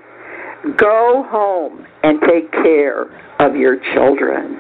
go 0.78 1.26
home 1.30 1.86
and 2.04 2.20
take 2.22 2.52
care 2.52 3.04
of 3.40 3.56
your 3.56 3.78
children. 3.94 4.60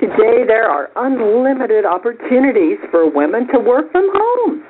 Today, 0.00 0.44
there 0.46 0.70
are 0.70 0.90
unlimited 0.94 1.84
opportunities 1.84 2.78
for 2.90 3.10
women 3.10 3.48
to 3.52 3.58
work 3.58 3.90
from 3.90 4.08
home. 4.12 4.62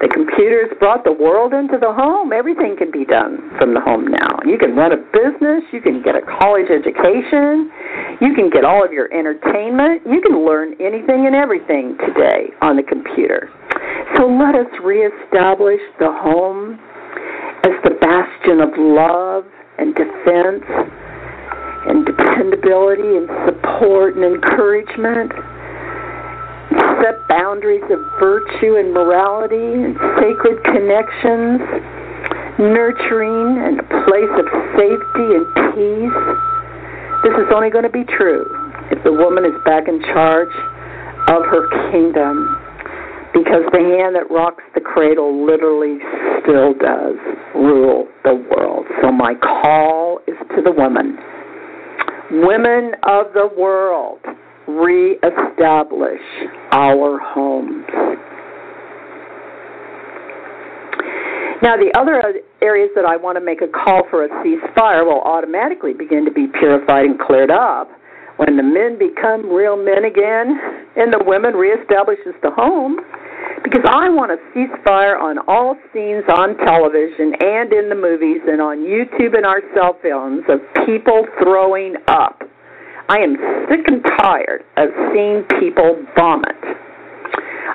The 0.00 0.08
computers 0.08 0.72
brought 0.80 1.04
the 1.04 1.12
world 1.12 1.52
into 1.52 1.76
the 1.76 1.92
home. 1.92 2.32
Everything 2.32 2.72
can 2.72 2.90
be 2.90 3.04
done 3.04 3.52
from 3.60 3.76
the 3.76 3.84
home 3.84 4.08
now. 4.08 4.40
You 4.48 4.56
can 4.56 4.72
run 4.72 4.96
a 4.96 5.00
business, 5.12 5.60
you 5.76 5.84
can 5.84 6.00
get 6.00 6.16
a 6.16 6.24
college 6.24 6.72
education, 6.72 7.68
you 8.16 8.32
can 8.32 8.48
get 8.48 8.64
all 8.64 8.80
of 8.80 8.96
your 8.96 9.12
entertainment, 9.12 10.00
you 10.08 10.24
can 10.24 10.40
learn 10.40 10.72
anything 10.80 11.28
and 11.28 11.36
everything 11.36 12.00
today 12.00 12.48
on 12.64 12.80
the 12.80 12.82
computer. 12.82 13.52
So 14.16 14.24
let 14.24 14.56
us 14.56 14.72
reestablish 14.80 15.84
the 16.00 16.08
home 16.08 16.80
as 17.68 17.76
the 17.84 17.92
bastion 18.00 18.64
of 18.64 18.72
love 18.80 19.44
and 19.76 19.92
defense 19.92 20.64
and 21.92 22.08
dependability 22.08 23.20
and 23.20 23.28
support 23.44 24.16
and 24.16 24.24
encouragement 24.24 25.32
set 27.02 27.26
boundaries 27.28 27.84
of 27.90 27.98
virtue 28.18 28.76
and 28.76 28.92
morality 28.92 29.56
and 29.56 29.96
sacred 30.22 30.62
connections, 30.64 31.60
nurturing 32.58 33.58
and 33.58 33.80
a 33.80 33.86
place 34.06 34.34
of 34.38 34.46
safety 34.76 35.28
and 35.34 35.46
peace. 35.74 36.20
This 37.24 37.34
is 37.36 37.52
only 37.52 37.70
going 37.70 37.84
to 37.84 37.92
be 37.92 38.04
true 38.04 38.46
if 38.90 39.02
the 39.04 39.12
woman 39.12 39.44
is 39.44 39.56
back 39.64 39.88
in 39.88 40.00
charge 40.14 40.52
of 41.28 41.42
her 41.46 41.68
kingdom. 41.90 42.58
Because 43.32 43.62
the 43.70 43.78
hand 43.78 44.16
that 44.16 44.26
rocks 44.28 44.64
the 44.74 44.80
cradle 44.80 45.46
literally 45.46 45.98
still 46.42 46.74
does 46.74 47.14
rule 47.54 48.08
the 48.24 48.34
world. 48.34 48.86
So 49.02 49.12
my 49.12 49.34
call 49.34 50.18
is 50.26 50.34
to 50.56 50.62
the 50.62 50.72
women. 50.72 51.16
Women 52.32 52.94
of 53.04 53.32
the 53.34 53.48
world, 53.56 54.18
reestablish 54.78 56.20
our 56.72 57.18
homes. 57.18 57.86
Now, 61.62 61.76
the 61.76 61.92
other 61.92 62.40
areas 62.62 62.88
that 62.96 63.04
I 63.04 63.16
want 63.16 63.36
to 63.36 63.44
make 63.44 63.60
a 63.60 63.68
call 63.68 64.08
for 64.08 64.24
a 64.24 64.28
ceasefire 64.40 65.04
will 65.04 65.20
automatically 65.20 65.92
begin 65.92 66.24
to 66.24 66.30
be 66.30 66.46
purified 66.46 67.04
and 67.04 67.20
cleared 67.20 67.50
up 67.50 67.90
when 68.38 68.56
the 68.56 68.62
men 68.62 68.96
become 68.96 69.44
real 69.52 69.76
men 69.76 70.08
again 70.08 70.56
and 70.96 71.12
the 71.12 71.20
women 71.20 71.52
reestablishes 71.52 72.32
the 72.42 72.50
home. 72.50 72.96
Because 73.62 73.84
I 73.84 74.08
want 74.08 74.32
a 74.32 74.40
ceasefire 74.56 75.20
on 75.20 75.36
all 75.46 75.76
scenes 75.92 76.24
on 76.32 76.56
television 76.64 77.36
and 77.44 77.70
in 77.74 77.90
the 77.90 77.94
movies 77.94 78.40
and 78.48 78.60
on 78.62 78.78
YouTube 78.78 79.36
and 79.36 79.44
our 79.44 79.60
cell 79.74 79.98
phones 80.02 80.44
of 80.48 80.60
people 80.86 81.26
throwing 81.42 81.96
up 82.08 82.39
I 83.10 83.18
am 83.18 83.34
sick 83.66 83.88
and 83.88 84.04
tired 84.22 84.62
of 84.76 84.88
seeing 85.10 85.42
people 85.58 85.98
vomit. 86.14 86.54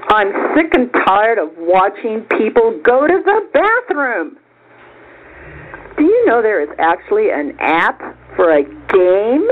I'm 0.08 0.32
sick 0.56 0.72
and 0.72 0.90
tired 1.06 1.40
of 1.40 1.50
watching 1.58 2.24
people 2.40 2.80
go 2.86 3.06
to 3.06 3.20
the 3.20 3.42
bathroom. 3.52 4.38
Do 5.98 6.06
you 6.06 6.26
know 6.26 6.42
there 6.42 6.64
is 6.64 6.70
actually 6.80 7.32
an 7.32 7.52
app 7.60 8.00
for 8.38 8.50
a 8.56 8.64
game 8.64 9.44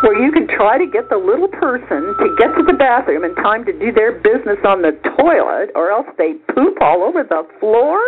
where 0.00 0.16
you 0.24 0.32
can 0.32 0.48
try 0.48 0.78
to 0.78 0.86
get 0.86 1.10
the 1.10 1.18
little 1.18 1.48
person 1.48 2.16
to 2.16 2.36
get 2.38 2.56
to 2.56 2.64
the 2.66 2.72
bathroom 2.72 3.22
in 3.22 3.34
time 3.44 3.66
to 3.66 3.74
do 3.74 3.92
their 3.92 4.12
business 4.24 4.56
on 4.64 4.80
the 4.80 4.96
toilet 5.20 5.68
or 5.74 5.90
else 5.90 6.08
they 6.16 6.32
poop 6.56 6.78
all 6.80 7.02
over 7.02 7.24
the 7.24 7.46
floor? 7.60 8.00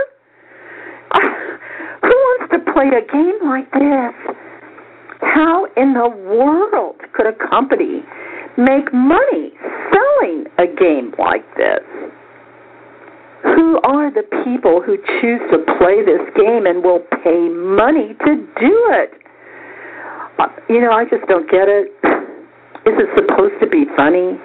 Who 1.13 2.09
wants 2.09 2.55
to 2.57 2.73
play 2.73 2.89
a 2.89 3.05
game 3.13 3.37
like 3.45 3.71
this? 3.73 4.37
How 5.23 5.67
in 5.77 5.95
the 5.95 6.09
world 6.09 6.97
could 7.15 7.27
a 7.27 7.49
company 7.49 8.03
make 8.59 8.93
money 8.93 9.53
selling 9.93 10.47
a 10.59 10.67
game 10.67 11.15
like 11.19 11.47
this? 11.57 11.81
Who 13.43 13.81
are 13.85 14.11
the 14.13 14.23
people 14.45 14.83
who 14.83 14.97
choose 15.21 15.41
to 15.51 15.59
play 15.79 16.03
this 16.05 16.23
game 16.37 16.67
and 16.67 16.83
will 16.83 17.03
pay 17.23 17.49
money 17.49 18.15
to 18.27 18.37
do 18.59 18.75
it? 18.91 19.11
Uh, 20.39 20.47
you 20.69 20.81
know, 20.81 20.93
I 20.93 21.05
just 21.05 21.27
don't 21.29 21.49
get 21.51 21.69
it. 21.69 21.91
Is 22.83 22.99
it 22.99 23.09
supposed 23.15 23.55
to 23.61 23.69
be 23.69 23.85
funny? 23.97 24.39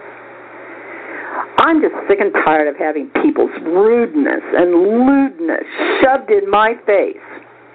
I'm 1.60 1.82
just 1.82 1.96
sick 2.08 2.20
and 2.22 2.32
tired 2.46 2.68
of 2.68 2.78
having 2.78 3.10
people's 3.22 3.52
rudeness 3.64 4.46
and 4.54 4.72
lewdness 4.72 5.66
shoved 6.02 6.30
in 6.30 6.50
my 6.50 6.74
face 6.86 7.27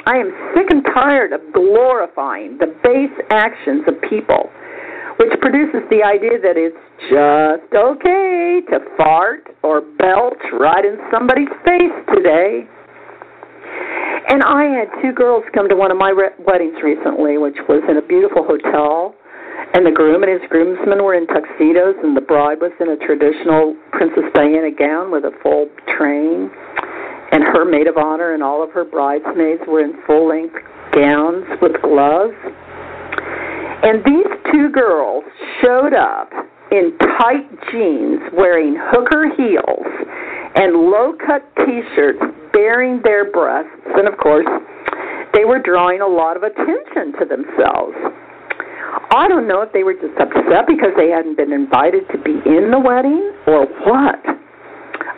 I 0.04 0.18
am 0.18 0.34
sick 0.54 0.66
and 0.70 0.82
tired 0.92 1.32
of 1.32 1.40
glorifying 1.54 2.58
the 2.58 2.74
base 2.82 3.14
actions 3.30 3.86
of 3.86 3.94
people, 4.10 4.50
which 5.22 5.30
produces 5.38 5.86
the 5.94 6.02
idea 6.02 6.42
that 6.42 6.58
it's 6.58 6.74
just 7.06 7.70
okay 7.70 8.58
to 8.66 8.78
fart 8.98 9.46
or 9.62 9.80
belch 10.02 10.42
right 10.58 10.84
in 10.84 10.98
somebody's 11.14 11.54
face 11.62 11.94
today. 12.10 12.66
And 14.26 14.42
I 14.42 14.66
had 14.74 14.90
two 15.02 15.12
girls 15.12 15.44
come 15.54 15.68
to 15.68 15.76
one 15.76 15.92
of 15.92 15.98
my 15.98 16.10
re- 16.10 16.34
weddings 16.38 16.82
recently, 16.82 17.38
which 17.38 17.58
was 17.68 17.82
in 17.88 17.96
a 17.96 18.02
beautiful 18.02 18.42
hotel. 18.42 19.14
And 19.74 19.86
the 19.86 19.94
groom 19.94 20.22
and 20.22 20.32
his 20.32 20.42
groomsmen 20.50 21.02
were 21.02 21.14
in 21.14 21.26
tuxedos, 21.28 21.94
and 22.02 22.16
the 22.16 22.26
bride 22.26 22.58
was 22.58 22.72
in 22.80 22.90
a 22.90 22.98
traditional 22.98 23.76
Princess 23.92 24.26
Diana 24.34 24.74
gown 24.74 25.12
with 25.12 25.24
a 25.24 25.32
full 25.42 25.70
train 25.96 26.50
and 27.32 27.42
her 27.42 27.64
maid 27.64 27.86
of 27.86 27.96
honor 27.96 28.34
and 28.34 28.42
all 28.42 28.62
of 28.62 28.70
her 28.70 28.84
bridesmaids 28.84 29.62
were 29.66 29.80
in 29.80 29.94
full 30.06 30.28
length 30.28 30.54
gowns 30.92 31.44
with 31.60 31.72
gloves. 31.82 32.36
And 33.82 34.04
these 34.04 34.30
two 34.52 34.70
girls 34.70 35.24
showed 35.60 35.94
up 35.94 36.30
in 36.70 36.96
tight 37.18 37.48
jeans 37.72 38.20
wearing 38.32 38.76
hooker 38.78 39.32
heels 39.34 39.88
and 40.54 40.76
low 40.92 41.14
cut 41.26 41.42
t 41.56 41.80
shirts 41.96 42.20
baring 42.52 43.00
their 43.02 43.30
breasts. 43.32 43.70
And 43.96 44.06
of 44.06 44.18
course, 44.18 44.46
they 45.34 45.44
were 45.44 45.58
drawing 45.58 46.00
a 46.00 46.06
lot 46.06 46.36
of 46.36 46.42
attention 46.42 47.16
to 47.18 47.24
themselves. 47.24 47.96
I 49.10 49.26
don't 49.28 49.48
know 49.48 49.62
if 49.62 49.72
they 49.72 49.84
were 49.84 49.94
just 49.94 50.16
upset 50.20 50.66
because 50.66 50.92
they 50.96 51.08
hadn't 51.08 51.36
been 51.36 51.52
invited 51.52 52.04
to 52.12 52.18
be 52.18 52.32
in 52.44 52.70
the 52.70 52.78
wedding 52.78 53.32
or 53.46 53.66
what. 53.88 54.20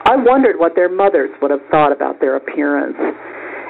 I 0.05 0.17
wondered 0.17 0.59
what 0.59 0.75
their 0.75 0.89
mothers 0.89 1.31
would 1.41 1.51
have 1.51 1.65
thought 1.71 1.93
about 1.93 2.21
their 2.21 2.37
appearance. 2.37 2.97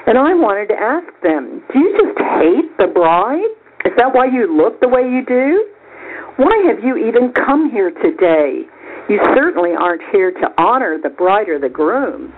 And 0.07 0.17
I 0.17 0.35
wanted 0.35 0.67
to 0.67 0.77
ask 0.77 1.07
them, 1.23 1.63
do 1.71 1.79
you 1.79 1.91
just 1.97 2.19
hate 2.19 2.77
the 2.77 2.91
bride? 2.93 3.49
Is 3.85 3.93
that 3.97 4.13
why 4.13 4.25
you 4.25 4.45
look 4.45 4.79
the 4.81 4.89
way 4.89 5.01
you 5.01 5.23
do? 5.25 5.65
Why 6.37 6.51
have 6.67 6.83
you 6.83 6.97
even 6.97 7.31
come 7.33 7.71
here 7.71 7.89
today? 8.03 8.67
You 9.07 9.21
certainly 9.33 9.71
aren't 9.71 10.01
here 10.11 10.31
to 10.31 10.47
honor 10.57 10.99
the 11.01 11.09
bride 11.09 11.47
or 11.47 11.59
the 11.59 11.69
groom. 11.69 12.33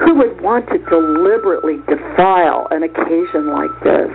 Who 0.00 0.16
would 0.16 0.40
want 0.40 0.66
to 0.74 0.78
deliberately 0.90 1.78
defile 1.86 2.66
an 2.72 2.82
occasion 2.82 3.54
like 3.54 3.72
this? 3.84 4.10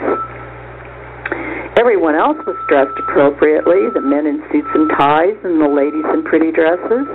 Everyone 1.80 2.16
else 2.16 2.38
was 2.46 2.58
dressed 2.68 2.98
appropriately, 3.00 3.88
the 3.94 4.02
men 4.02 4.26
in 4.26 4.44
suits 4.52 4.68
and 4.74 4.90
ties 4.98 5.38
and 5.46 5.62
the 5.62 5.70
ladies 5.70 6.06
in 6.12 6.26
pretty 6.26 6.52
dresses. 6.52 7.08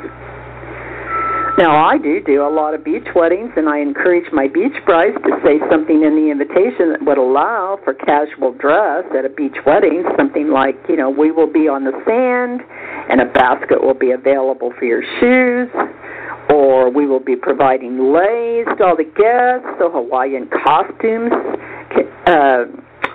Now, 1.59 1.85
I 1.85 1.99
do 1.99 2.19
do 2.25 2.43
a 2.43 2.49
lot 2.49 2.73
of 2.73 2.83
beach 2.83 3.07
weddings, 3.15 3.51
and 3.57 3.69
I 3.69 3.79
encourage 3.79 4.25
my 4.33 4.49
beach 4.49 4.73
brides 4.87 5.17
to 5.23 5.39
say 5.45 5.61
something 5.71 6.03
in 6.03 6.17
the 6.17 6.31
invitation 6.31 6.91
that 6.93 7.05
would 7.05 7.19
allow 7.19 7.79
for 7.85 7.93
casual 7.93 8.53
dress 8.53 9.05
at 9.17 9.27
a 9.27 9.29
beach 9.29 9.57
wedding, 9.67 10.03
something 10.17 10.49
like, 10.49 10.77
you 10.89 10.97
know, 10.97 11.11
we 11.11 11.31
will 11.31 11.53
be 11.53 11.69
on 11.69 11.85
the 11.85 11.93
sand, 12.07 12.63
and 13.11 13.21
a 13.21 13.27
basket 13.27 13.85
will 13.85 13.95
be 13.95 14.13
available 14.13 14.73
for 14.79 14.87
your 14.87 15.03
shoes, 15.21 15.69
or 16.49 16.91
we 16.91 17.07
will 17.07 17.21
be 17.21 17.37
providing 17.37 17.99
leis 17.99 18.67
to 18.79 18.85
all 18.85 18.97
the 18.97 19.05
guests, 19.05 19.69
so 19.79 19.91
Hawaiian 19.93 20.49
costumes 20.65 21.33
uh, 22.27 22.65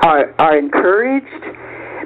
are, 0.05 0.33
are 0.37 0.57
encouraged. 0.57 1.25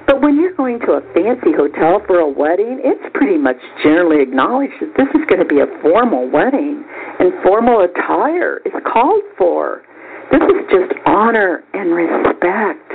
But 0.08 0.22
when 0.22 0.36
you're 0.36 0.56
going 0.56 0.80
to 0.82 0.94
a 0.94 1.02
fancy 1.14 1.54
hotel 1.56 2.02
for 2.06 2.20
a 2.20 2.30
wedding, 2.30 2.82
it's 2.84 3.04
pretty 3.14 3.38
much 3.38 3.58
generally 3.84 4.22
acknowledged 4.22 4.74
that 4.82 4.94
this 4.98 5.08
is 5.14 5.26
going 5.30 5.40
to 5.40 5.46
be 5.46 5.60
a 5.60 5.68
formal 5.82 6.30
wedding, 6.30 6.84
and 7.20 7.32
formal 7.44 7.82
attire 7.82 8.60
is 8.66 8.74
called 8.92 9.24
for. 9.38 9.84
This 10.32 10.42
is 10.42 10.62
just 10.70 10.94
honor 11.06 11.64
and 11.74 11.94
respect. 11.94 12.92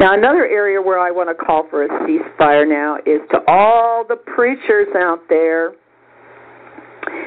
Now, 0.00 0.14
another 0.14 0.46
area 0.46 0.82
where 0.82 0.98
I 0.98 1.10
want 1.12 1.28
to 1.28 1.34
call 1.34 1.68
for 1.70 1.84
a 1.84 1.88
ceasefire 2.02 2.66
now 2.68 2.96
is 3.06 3.20
to 3.30 3.38
all 3.46 4.04
the 4.08 4.16
preachers 4.16 4.88
out 4.96 5.20
there, 5.28 5.72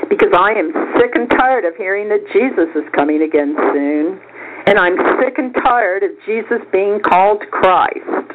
because 0.10 0.34
I 0.38 0.52
am 0.52 0.74
sick 1.00 1.12
and 1.16 1.30
tired 1.30 1.64
of 1.64 1.76
hearing 1.78 2.10
that 2.10 2.20
Jesus 2.34 2.68
is 2.76 2.84
coming 2.94 3.22
again 3.22 3.56
soon. 3.72 4.20
And 4.68 4.80
I'm 4.80 4.98
sick 5.22 5.38
and 5.38 5.54
tired 5.64 6.04
of 6.04 6.12
Jesus 6.26 6.60
being 6.72 7.00
called 7.06 7.42
Christ. 7.52 8.34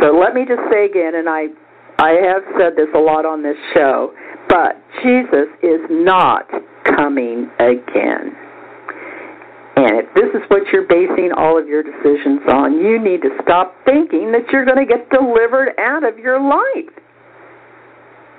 So 0.00 0.16
let 0.16 0.34
me 0.34 0.44
just 0.46 0.62
say 0.70 0.86
again, 0.86 1.16
and 1.16 1.28
I, 1.28 1.48
I 1.98 2.10
have 2.10 2.42
said 2.58 2.76
this 2.76 2.88
a 2.94 2.98
lot 2.98 3.26
on 3.26 3.42
this 3.42 3.56
show, 3.74 4.14
but 4.48 4.80
Jesus 5.02 5.50
is 5.62 5.80
not 5.90 6.48
coming 6.96 7.50
again. 7.58 8.36
And 9.76 9.96
if 9.98 10.06
this 10.14 10.30
is 10.34 10.42
what 10.48 10.62
you're 10.72 10.86
basing 10.86 11.30
all 11.36 11.58
of 11.58 11.66
your 11.66 11.82
decisions 11.82 12.40
on, 12.48 12.78
you 12.78 13.02
need 13.02 13.22
to 13.22 13.30
stop 13.42 13.74
thinking 13.84 14.30
that 14.32 14.44
you're 14.52 14.64
going 14.64 14.78
to 14.78 14.86
get 14.86 15.08
delivered 15.10 15.72
out 15.78 16.04
of 16.04 16.18
your 16.18 16.40
life. 16.40 16.99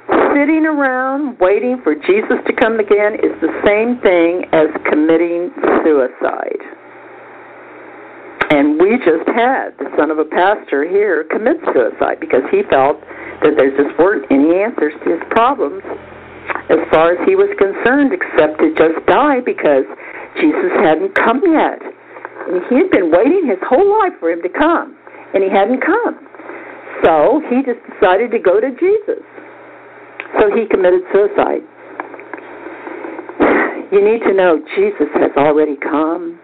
Sitting 0.10 0.66
around 0.66 1.38
waiting 1.40 1.78
for 1.84 1.94
Jesus 1.94 2.40
to 2.48 2.54
come 2.54 2.80
again 2.80 3.16
is 3.16 3.36
the 3.42 3.54
same 3.66 4.00
thing 4.02 4.50
as 4.52 4.68
committing 4.90 5.52
suicide. 5.84 6.62
And 8.52 8.80
we 8.80 8.98
just 8.98 9.28
had 9.32 9.78
the 9.78 9.88
son 9.96 10.12
of 10.12 10.20
a 10.20 10.26
pastor 10.26 10.84
here 10.88 11.24
commit 11.30 11.58
suicide 11.72 12.20
because 12.20 12.44
he 12.52 12.64
felt 12.70 13.00
that 13.44 13.56
there 13.56 13.72
just 13.72 13.96
weren't 14.00 14.26
any 14.32 14.60
answers 14.60 14.94
to 15.06 15.16
his 15.16 15.24
problems 15.30 15.84
as 16.68 16.80
far 16.92 17.14
as 17.16 17.20
he 17.28 17.36
was 17.36 17.48
concerned 17.56 18.12
except 18.12 18.60
to 18.60 18.76
just 18.76 19.00
die 19.08 19.40
because 19.40 19.88
Jesus 20.36 20.72
hadn't 20.84 21.16
come 21.16 21.40
yet. 21.48 21.80
And 22.50 22.64
he 22.68 22.76
had 22.82 22.90
been 22.92 23.12
waiting 23.12 23.48
his 23.48 23.60
whole 23.64 23.88
life 24.02 24.18
for 24.20 24.32
him 24.32 24.42
to 24.42 24.50
come, 24.50 24.98
and 25.34 25.44
he 25.44 25.50
hadn't 25.50 25.80
come. 25.80 26.20
So 27.04 27.42
he 27.50 27.64
just 27.64 27.80
decided 27.88 28.32
to 28.32 28.40
go 28.40 28.60
to 28.60 28.72
Jesus. 28.76 29.24
So 30.40 30.50
he 30.56 30.68
committed 30.68 31.02
suicide. 31.14 31.62
You 33.92 34.00
need 34.00 34.24
to 34.24 34.34
know 34.34 34.62
Jesus 34.76 35.12
has 35.16 35.32
already 35.36 35.76
come, 35.76 36.40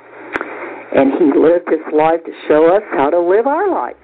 and 0.95 1.13
he 1.13 1.31
lived 1.39 1.69
his 1.69 1.85
life 1.93 2.23
to 2.25 2.31
show 2.47 2.75
us 2.75 2.83
how 2.91 3.09
to 3.09 3.19
live 3.19 3.47
our 3.47 3.71
life. 3.71 3.95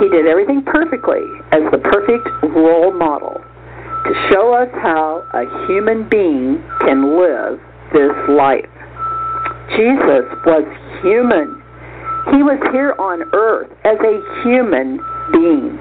He 0.00 0.08
did 0.08 0.26
everything 0.26 0.62
perfectly 0.62 1.22
as 1.52 1.62
the 1.70 1.78
perfect 1.78 2.26
role 2.54 2.92
model 2.92 3.42
to 4.06 4.14
show 4.30 4.54
us 4.54 4.68
how 4.82 5.26
a 5.34 5.66
human 5.66 6.08
being 6.08 6.62
can 6.80 7.18
live 7.18 7.58
this 7.92 8.14
life. 8.30 8.70
Jesus 9.74 10.26
was 10.46 10.62
human. 11.02 11.62
He 12.30 12.42
was 12.42 12.58
here 12.70 12.94
on 12.98 13.26
earth 13.34 13.70
as 13.82 13.98
a 13.98 14.22
human 14.42 14.98
being. 15.32 15.78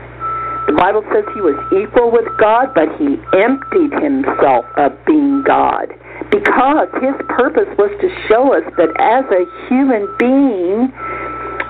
The 0.66 0.74
Bible 0.74 1.04
says 1.14 1.24
he 1.34 1.42
was 1.42 1.58
equal 1.70 2.10
with 2.10 2.26
God, 2.38 2.74
but 2.74 2.90
he 2.98 3.22
emptied 3.38 3.94
himself 4.02 4.66
of 4.78 4.94
being 5.06 5.44
God 5.44 5.94
because 6.32 6.90
his 7.02 7.14
purpose 7.30 7.70
was 7.78 7.94
to 8.02 8.10
show 8.28 8.54
us 8.54 8.66
that 8.78 8.90
as 8.98 9.26
a 9.30 9.46
human 9.70 10.10
being, 10.18 10.92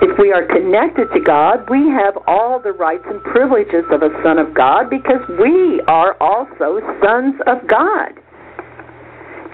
if 0.00 0.18
we 0.18 0.32
are 0.32 0.44
connected 0.44 1.12
to 1.12 1.20
God, 1.20 1.68
we 1.68 1.88
have 1.88 2.16
all 2.26 2.58
the 2.60 2.72
rights 2.72 3.04
and 3.06 3.22
privileges 3.22 3.84
of 3.90 4.02
a 4.02 4.10
son 4.22 4.38
of 4.38 4.54
God 4.54 4.88
because 4.90 5.20
we 5.38 5.80
are 5.88 6.16
also 6.20 6.80
sons 7.04 7.34
of 7.46 7.66
God. 7.68 8.12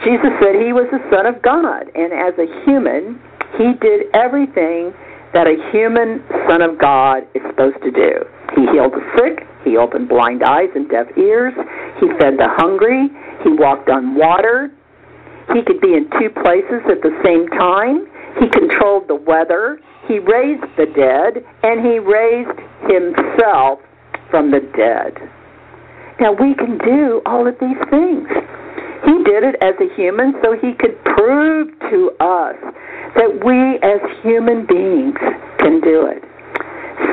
Jesus 0.04 0.34
said 0.42 0.58
he 0.58 0.72
was 0.72 0.90
the 0.90 1.02
son 1.10 1.26
of 1.26 1.40
God, 1.42 1.86
and 1.94 2.10
as 2.10 2.34
a 2.38 2.46
human, 2.64 3.20
he 3.58 3.74
did 3.78 4.10
everything 4.14 4.92
that 5.32 5.46
a 5.46 5.56
human 5.72 6.22
son 6.48 6.62
of 6.62 6.78
God 6.78 7.24
is 7.34 7.42
supposed 7.48 7.80
to 7.82 7.90
do. 7.90 8.24
He 8.54 8.66
healed 8.72 8.92
the 8.92 9.04
sick. 9.16 9.46
He 9.64 9.76
opened 9.76 10.08
blind 10.08 10.42
eyes 10.42 10.68
and 10.74 10.88
deaf 10.88 11.06
ears. 11.16 11.54
He 12.00 12.08
fed 12.18 12.36
the 12.36 12.48
hungry. 12.48 13.08
He 13.42 13.50
walked 13.50 13.88
on 13.88 14.14
water. 14.14 14.70
He 15.54 15.62
could 15.62 15.80
be 15.80 15.94
in 15.94 16.10
two 16.20 16.30
places 16.30 16.82
at 16.90 17.00
the 17.02 17.14
same 17.24 17.48
time. 17.48 18.06
He 18.40 18.48
controlled 18.48 19.08
the 19.08 19.16
weather. 19.16 19.80
He 20.06 20.18
raised 20.18 20.64
the 20.76 20.86
dead. 20.86 21.44
And 21.62 21.80
he 21.80 21.98
raised 21.98 22.58
himself 22.88 23.80
from 24.30 24.50
the 24.50 24.60
dead. 24.76 25.16
Now, 26.20 26.32
we 26.32 26.54
can 26.54 26.78
do 26.78 27.22
all 27.26 27.48
of 27.48 27.56
these 27.58 27.78
things. 27.90 28.28
He 29.04 29.14
did 29.24 29.42
it 29.42 29.56
as 29.60 29.74
a 29.80 29.88
human 29.96 30.34
so 30.42 30.54
he 30.54 30.74
could 30.78 30.96
prove 31.04 31.68
to 31.90 32.10
us 32.20 32.56
that 33.16 33.30
we 33.44 33.78
as 33.82 34.00
human 34.22 34.66
beings 34.66 35.18
can 35.58 35.80
do 35.80 36.06
it. 36.06 36.22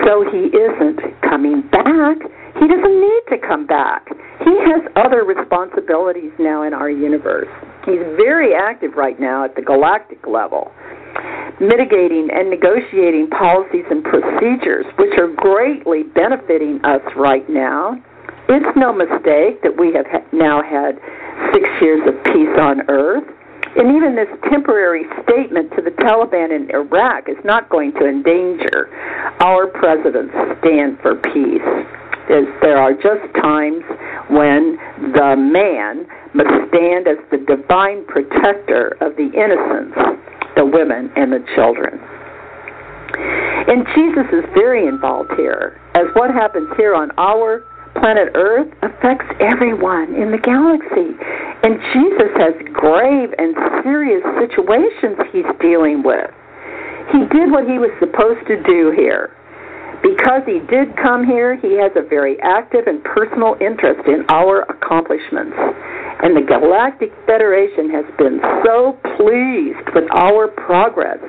So 0.05 0.23
he 0.29 0.53
isn't 0.53 1.01
coming 1.21 1.61
back. 1.71 2.17
He 2.59 2.67
doesn't 2.67 2.99
need 3.01 3.23
to 3.29 3.37
come 3.41 3.65
back. 3.65 4.07
He 4.45 4.55
has 4.71 4.81
other 4.95 5.23
responsibilities 5.23 6.31
now 6.39 6.63
in 6.63 6.73
our 6.73 6.89
universe. 6.89 7.49
He's 7.85 7.99
very 8.15 8.53
active 8.53 8.93
right 8.95 9.19
now 9.19 9.43
at 9.45 9.55
the 9.55 9.61
galactic 9.61 10.27
level, 10.27 10.71
mitigating 11.59 12.29
and 12.31 12.49
negotiating 12.49 13.29
policies 13.29 13.85
and 13.89 14.03
procedures 14.03 14.85
which 14.97 15.17
are 15.17 15.27
greatly 15.35 16.03
benefiting 16.03 16.79
us 16.83 17.01
right 17.15 17.47
now. 17.49 17.97
It's 18.47 18.77
no 18.77 18.93
mistake 18.93 19.61
that 19.63 19.75
we 19.77 19.93
have 19.93 20.05
now 20.31 20.61
had 20.63 20.99
six 21.53 21.67
years 21.81 22.01
of 22.07 22.15
peace 22.25 22.55
on 22.59 22.89
earth. 22.89 23.27
And 23.75 23.95
even 23.95 24.15
this 24.15 24.29
temporary 24.49 25.05
statement 25.23 25.71
to 25.75 25.81
the 25.81 25.91
Taliban 25.91 26.49
in 26.55 26.69
Iraq 26.71 27.29
is 27.29 27.37
not 27.45 27.69
going 27.69 27.93
to 27.93 28.07
endanger 28.07 28.89
our 29.41 29.67
president's 29.67 30.33
stand 30.59 30.97
for 31.01 31.15
peace. 31.15 31.61
There 32.61 32.77
are 32.77 32.93
just 32.93 33.25
times 33.41 33.83
when 34.29 34.77
the 35.13 35.35
man 35.37 36.05
must 36.33 36.49
stand 36.69 37.07
as 37.07 37.17
the 37.31 37.37
divine 37.45 38.05
protector 38.05 38.97
of 39.01 39.15
the 39.17 39.29
innocents, 39.33 39.97
the 40.55 40.65
women, 40.65 41.11
and 41.15 41.31
the 41.31 41.45
children. 41.55 41.99
And 43.69 43.85
Jesus 43.95 44.25
is 44.33 44.45
very 44.53 44.87
involved 44.87 45.31
here, 45.37 45.79
as 45.93 46.05
what 46.13 46.31
happens 46.31 46.69
here 46.77 46.95
on 46.95 47.11
our 47.17 47.63
planet 47.99 48.31
Earth 48.35 48.71
affects 48.81 49.27
everyone 49.39 50.15
in 50.15 50.31
the 50.31 50.39
galaxy. 50.39 51.13
And 51.61 51.75
Jesus 51.91 52.31
has 52.39 52.55
grave 52.71 53.35
and 53.37 53.51
serious 53.83 54.23
situations 54.39 55.19
he's 55.31 55.49
dealing 55.59 56.03
with. 56.03 56.31
He 57.11 57.27
did 57.27 57.51
what 57.51 57.67
he 57.67 57.77
was 57.77 57.91
supposed 57.99 58.47
to 58.47 58.61
do 58.63 58.95
here. 58.95 59.35
Because 59.99 60.47
he 60.47 60.63
did 60.71 60.95
come 60.95 61.27
here, 61.27 61.59
he 61.59 61.75
has 61.75 61.91
a 61.99 62.07
very 62.07 62.39
active 62.39 62.87
and 62.87 63.03
personal 63.03 63.59
interest 63.59 64.07
in 64.07 64.23
our 64.29 64.63
accomplishments. 64.71 65.57
And 66.23 66.35
the 66.35 66.45
Galactic 66.47 67.11
Federation 67.27 67.91
has 67.91 68.07
been 68.15 68.39
so 68.63 68.95
pleased 69.19 69.83
with 69.91 70.07
our 70.15 70.47
progress. 70.47 71.19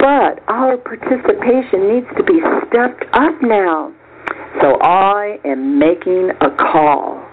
But 0.00 0.40
our 0.48 0.76
participation 0.80 1.92
needs 1.92 2.08
to 2.16 2.24
be 2.24 2.40
stepped 2.68 3.04
up 3.12 3.36
now. 3.42 3.92
So 4.60 4.78
I 4.80 5.38
am 5.44 5.78
making 5.78 6.30
a 6.40 6.50
call. 6.50 7.24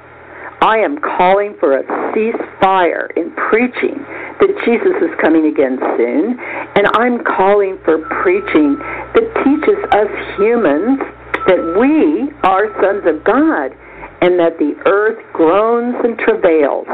I 0.62 0.78
am 0.78 0.98
calling 1.00 1.56
for 1.60 1.78
a 1.78 1.84
ceasefire 2.14 3.10
in 3.18 3.32
preaching 3.32 3.98
that 4.40 4.54
Jesus 4.66 4.94
is 5.02 5.10
coming 5.20 5.46
again 5.48 5.78
soon, 5.98 6.38
and 6.76 6.86
I'm 6.94 7.24
calling 7.24 7.80
for 7.84 7.98
preaching 8.22 8.78
that 9.14 9.26
teaches 9.42 9.80
us 9.90 10.12
humans 10.38 11.02
that 11.50 11.62
we 11.82 12.30
are 12.44 12.70
sons 12.78 13.02
of 13.10 13.24
God 13.24 13.74
and 14.22 14.38
that 14.38 14.58
the 14.60 14.78
earth 14.86 15.18
groans 15.34 15.96
and 16.04 16.18
travails 16.20 16.86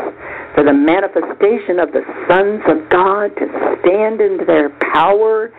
for 0.56 0.64
the 0.64 0.74
manifestation 0.74 1.80
of 1.80 1.92
the 1.92 2.04
sons 2.28 2.64
of 2.72 2.88
God 2.90 3.36
to 3.36 3.46
stand 3.84 4.22
in 4.22 4.40
their 4.48 4.70
power 4.96 5.52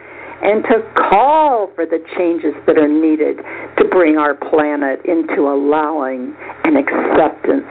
and 0.42 0.62
to 0.64 0.82
call 0.94 1.70
for 1.74 1.84
the 1.84 1.98
changes 2.16 2.54
that 2.66 2.78
are 2.78 2.88
needed 2.88 3.38
to 3.76 3.84
bring 3.90 4.16
our 4.16 4.34
planet 4.34 5.00
into 5.04 5.42
allowing 5.48 6.34
and 6.64 6.76
acceptance 6.78 7.66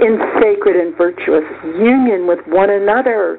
in 0.00 0.16
sacred 0.40 0.76
and 0.76 0.96
virtuous 0.96 1.44
union 1.76 2.26
with 2.26 2.38
one 2.46 2.70
another, 2.70 3.38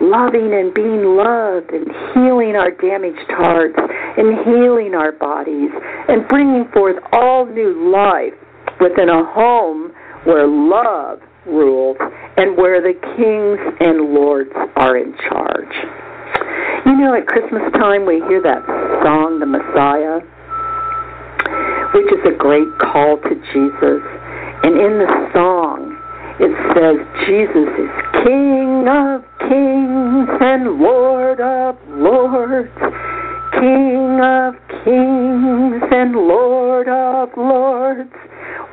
loving 0.00 0.52
and 0.52 0.74
being 0.74 1.16
loved 1.16 1.70
and 1.70 1.86
healing 2.12 2.56
our 2.56 2.70
damaged 2.70 3.30
hearts 3.30 3.78
and 3.78 4.44
healing 4.44 4.94
our 4.94 5.12
bodies 5.12 5.70
and 6.08 6.26
bringing 6.28 6.66
forth 6.72 6.96
all 7.12 7.46
new 7.46 7.90
life 7.92 8.34
within 8.80 9.08
a 9.08 9.24
home 9.32 9.92
where 10.24 10.46
love 10.46 11.20
rules 11.46 11.96
and 12.36 12.56
where 12.56 12.80
the 12.80 12.94
kings 13.16 13.76
and 13.80 14.12
lords 14.12 14.50
are 14.76 14.96
in 14.96 15.14
charge. 15.28 16.09
You 16.86 16.96
know, 16.96 17.14
at 17.14 17.26
Christmas 17.26 17.62
time 17.74 18.06
we 18.06 18.20
hear 18.28 18.42
that 18.42 18.64
song, 19.04 19.38
The 19.40 19.46
Messiah, 19.46 20.20
which 21.94 22.10
is 22.12 22.22
a 22.26 22.36
great 22.36 22.68
call 22.78 23.18
to 23.18 23.34
Jesus. 23.52 24.02
And 24.62 24.76
in 24.76 24.98
the 24.98 25.30
song, 25.32 25.96
it 26.40 26.52
says, 26.72 26.96
Jesus 27.26 27.68
is 27.78 27.92
King 28.24 28.88
of 28.88 29.24
kings 29.48 30.28
and 30.40 30.80
Lord 30.80 31.40
of 31.40 31.76
lords. 31.88 32.70
King 33.52 34.20
of 34.22 34.54
kings 34.84 35.82
and 35.90 36.12
Lord 36.14 36.88
of 36.88 37.28
lords. 37.36 38.12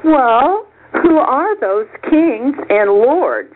Well, 0.03 0.67
who 1.01 1.17
are 1.17 1.59
those 1.59 1.87
kings 2.09 2.55
and 2.69 2.89
lords 2.89 3.53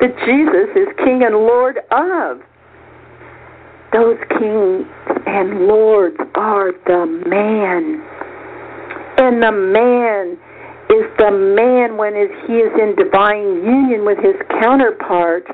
that 0.00 0.16
Jesus 0.26 0.74
is 0.74 0.88
King 1.04 1.22
and 1.22 1.36
Lord 1.36 1.78
of? 1.90 2.40
Those 3.92 4.16
kings 4.40 4.86
and 5.26 5.66
lords 5.66 6.16
are 6.34 6.72
the 6.86 7.06
man. 7.28 8.00
And 9.18 9.42
the 9.42 9.52
man 9.52 10.38
is 10.88 11.04
the 11.18 11.30
man 11.30 11.96
when 11.96 12.14
he 12.14 12.54
is 12.54 12.72
in 12.80 12.96
divine 12.96 13.64
union 13.64 14.04
with 14.04 14.18
his 14.18 14.36
counterpart, 14.60 15.44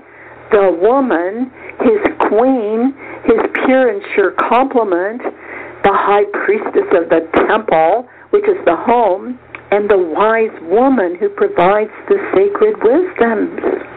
the 0.50 0.70
woman, 0.80 1.50
his 1.82 2.00
queen, 2.30 2.94
his 3.24 3.38
pure 3.64 3.90
and 3.90 4.02
sure 4.14 4.32
complement, 4.48 5.22
the 5.84 5.92
high 5.92 6.24
priestess 6.32 6.88
of 6.94 7.08
the 7.10 7.26
temple, 7.46 8.08
which 8.30 8.44
is 8.44 8.58
the 8.64 8.76
home, 8.76 9.38
and 9.70 9.90
the 9.90 9.98
wise 9.98 10.54
woman 10.62 11.14
who 11.18 11.28
provides 11.28 11.90
the 12.08 12.18
sacred 12.34 12.74
wisdoms. 12.82 13.87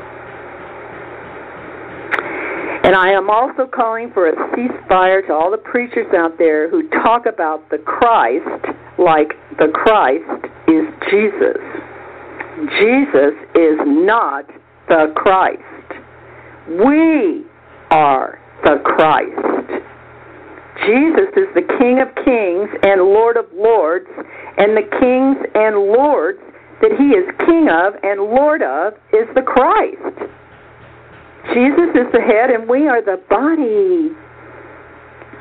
And 2.84 2.96
I 2.96 3.12
am 3.12 3.30
also 3.30 3.68
calling 3.68 4.12
for 4.12 4.30
a 4.30 4.36
ceasefire 4.52 5.26
to 5.28 5.34
all 5.34 5.52
the 5.52 5.58
preachers 5.58 6.08
out 6.16 6.38
there 6.38 6.70
who 6.70 6.90
talk 6.90 7.26
about 7.28 7.70
the 7.70 7.78
Christ 7.78 8.48
like 8.98 9.34
the 9.60 9.68
Christ 9.74 10.46
is 10.68 10.86
Jesus. 11.10 11.62
Jesus 12.80 13.34
is 13.56 13.78
not 13.86 14.46
the 14.88 15.14
Christ. 15.16 15.62
We 16.68 17.46
are 17.92 18.40
the 18.64 18.82
Christ. 18.84 19.84
Jesus 20.86 21.30
is 21.38 21.54
the 21.54 21.66
King 21.78 22.02
of 22.02 22.10
kings 22.26 22.70
and 22.84 23.02
Lord 23.02 23.38
of 23.38 23.46
lords, 23.54 24.08
and 24.58 24.76
the 24.76 24.88
kings 25.00 25.38
and 25.54 25.76
lords 25.76 26.40
that 26.82 26.92
he 26.98 27.14
is 27.14 27.26
King 27.46 27.70
of 27.70 27.94
and 28.04 28.22
Lord 28.22 28.64
of 28.64 28.94
is 29.14 29.30
the 29.36 29.44
Christ. 29.44 30.32
Jesus 31.50 31.90
is 31.98 32.08
the 32.14 32.22
head 32.22 32.50
and 32.54 32.70
we 32.70 32.88
are 32.88 33.02
the 33.02 33.18
body. 33.30 34.14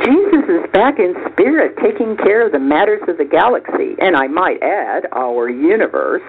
Jesus 0.00 0.48
is 0.48 0.64
back 0.72 0.98
in 0.98 1.12
spirit 1.32 1.76
taking 1.82 2.16
care 2.16 2.46
of 2.46 2.52
the 2.52 2.58
matters 2.58 3.02
of 3.06 3.18
the 3.18 3.28
galaxy, 3.28 4.00
and 4.00 4.16
I 4.16 4.28
might 4.28 4.62
add, 4.62 5.04
our 5.12 5.50
universe. 5.50 6.24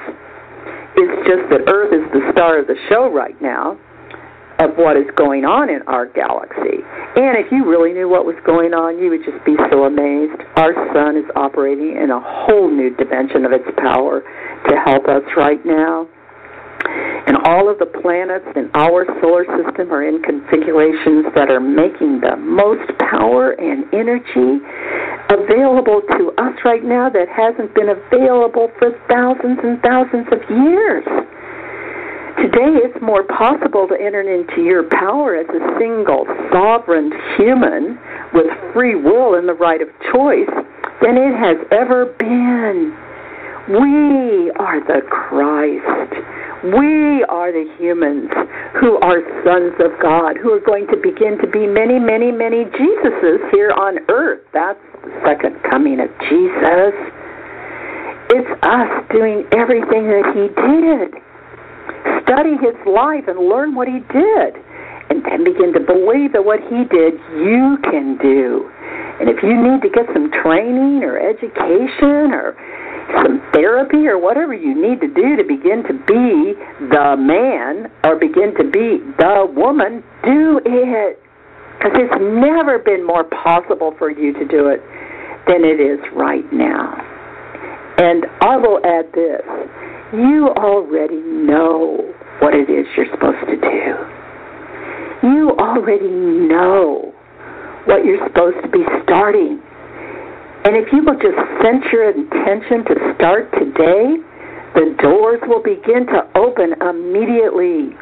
It's 1.00 1.18
just 1.24 1.48
that 1.50 1.72
Earth 1.72 1.96
is 1.96 2.04
the 2.12 2.20
star 2.36 2.60
of 2.60 2.68
the 2.68 2.76
show 2.90 3.08
right 3.08 3.40
now 3.42 3.80
of 4.60 4.76
what 4.76 4.98
is 4.98 5.08
going 5.16 5.46
on 5.46 5.72
in 5.72 5.82
our 5.88 6.06
galaxy. 6.06 6.84
And 7.16 7.40
if 7.40 7.50
you 7.50 7.66
really 7.66 7.94
knew 7.94 8.10
what 8.10 8.26
was 8.26 8.36
going 8.46 8.76
on, 8.76 9.00
you 9.00 9.10
would 9.10 9.24
just 9.24 9.40
be 9.46 9.56
so 9.72 9.88
amazed. 9.88 10.38
Our 10.60 10.76
sun 10.94 11.16
is 11.16 11.26
operating 11.36 11.98
in 11.98 12.12
a 12.12 12.20
whole 12.20 12.70
new 12.70 12.94
dimension 12.94 13.48
of 13.48 13.56
its 13.56 13.66
power 13.80 14.22
to 14.22 14.74
help 14.84 15.08
us 15.08 15.24
right 15.40 15.64
now. 15.66 16.12
And 17.28 17.38
all 17.46 17.70
of 17.70 17.78
the 17.78 17.86
planets 17.86 18.48
in 18.56 18.70
our 18.74 19.06
solar 19.22 19.46
system 19.46 19.94
are 19.94 20.04
in 20.04 20.22
configurations 20.24 21.30
that 21.36 21.50
are 21.50 21.62
making 21.62 22.22
the 22.22 22.36
most 22.36 22.84
power 22.98 23.52
and 23.52 23.86
energy 23.94 24.60
available 25.30 26.02
to 26.18 26.34
us 26.38 26.56
right 26.66 26.84
now 26.84 27.10
that 27.10 27.30
hasn't 27.30 27.74
been 27.74 27.90
available 27.90 28.70
for 28.80 28.92
thousands 29.08 29.60
and 29.64 29.80
thousands 29.82 30.28
of 30.34 30.42
years. 30.50 31.06
Today, 32.42 32.82
it's 32.82 32.98
more 33.02 33.24
possible 33.24 33.88
to 33.88 33.96
enter 33.96 34.22
into 34.22 34.64
your 34.64 34.84
power 34.90 35.36
as 35.36 35.48
a 35.50 35.62
single 35.78 36.26
sovereign 36.52 37.12
human 37.38 38.00
with 38.34 38.48
free 38.74 38.96
will 38.96 39.36
and 39.36 39.48
the 39.48 39.54
right 39.54 39.82
of 39.82 39.90
choice 40.12 40.50
than 41.02 41.18
it 41.18 41.38
has 41.38 41.58
ever 41.72 42.06
been. 42.18 42.98
We 43.70 44.50
are 44.58 44.82
the 44.82 45.02
Christ. 45.08 46.41
We 46.62 47.26
are 47.26 47.50
the 47.50 47.66
humans 47.82 48.30
who 48.78 49.02
are 49.02 49.26
sons 49.42 49.74
of 49.82 49.98
God, 49.98 50.38
who 50.38 50.54
are 50.54 50.62
going 50.62 50.86
to 50.94 50.98
begin 50.98 51.42
to 51.42 51.50
be 51.50 51.66
many, 51.66 51.98
many, 51.98 52.30
many 52.30 52.70
Jesuses 52.70 53.42
here 53.50 53.74
on 53.74 53.98
earth. 54.10 54.46
That's 54.54 54.78
the 55.02 55.10
second 55.26 55.58
coming 55.66 55.98
of 56.00 56.14
Jesus. 56.30 56.94
It's 58.30 58.52
us 58.62 58.92
doing 59.10 59.50
everything 59.58 60.06
that 60.14 60.30
he 60.38 60.54
did. 60.54 61.18
Study 62.30 62.54
his 62.62 62.78
life 62.86 63.26
and 63.26 63.50
learn 63.50 63.74
what 63.74 63.90
he 63.90 63.98
did. 64.14 64.54
And 65.10 65.26
then 65.26 65.44
begin 65.44 65.74
to 65.74 65.82
believe 65.82 66.32
that 66.38 66.46
what 66.46 66.62
he 66.70 66.86
did, 66.94 67.18
you 67.42 67.82
can 67.90 68.22
do. 68.22 68.70
And 69.18 69.34
if 69.34 69.42
you 69.42 69.58
need 69.58 69.82
to 69.82 69.90
get 69.90 70.06
some 70.14 70.30
training 70.30 71.02
or 71.02 71.18
education 71.18 72.38
or 72.38 72.54
some 73.24 73.42
therapy 73.54 74.08
or 74.08 74.18
whatever 74.18 74.54
you 74.54 74.74
need 74.74 75.02
to 75.02 75.08
do 75.08 75.36
to 75.36 75.44
begin 75.44 75.84
to 75.88 75.94
be 76.06 76.54
the 76.90 77.16
man 77.18 77.92
or 78.04 78.16
begin 78.16 78.54
to 78.58 78.64
be 78.64 79.00
the 79.18 79.48
woman, 79.56 80.04
do 80.24 80.60
it. 80.66 81.20
Because 81.78 81.98
it's 81.98 82.22
never 82.22 82.78
been 82.80 83.06
more 83.06 83.24
possible 83.24 83.96
for 83.98 84.10
you 84.12 84.34
to 84.34 84.46
do 84.46 84.68
it 84.68 84.82
than 85.48 85.66
it 85.66 85.82
is 85.82 86.00
right 86.14 86.46
now. 86.54 86.94
And 87.98 88.26
I 88.42 88.58
will 88.58 88.80
add 88.86 89.12
this 89.14 89.42
you 90.14 90.50
already 90.58 91.22
know 91.22 92.14
what 92.40 92.54
it 92.54 92.70
is 92.70 92.86
you're 92.98 93.10
supposed 93.12 93.40
to 93.48 93.56
do. 93.56 95.28
You 95.28 95.52
already 95.58 96.10
know 96.10 97.14
what 97.86 98.04
you're 98.04 98.26
supposed 98.28 98.58
to 98.64 98.70
be 98.70 98.84
starting 99.04 99.62
and 100.64 100.76
if 100.78 100.92
you 100.94 101.04
will 101.04 101.18
just 101.18 101.38
set 101.62 101.82
your 101.92 102.12
intention 102.12 102.86
to 102.86 103.14
start 103.16 103.52
today, 103.54 104.18
the 104.74 104.96
doors 105.02 105.42
will 105.48 105.64
begin 105.64 106.06
to 106.08 106.22
open 106.36 106.74
immediately. 106.82 107.98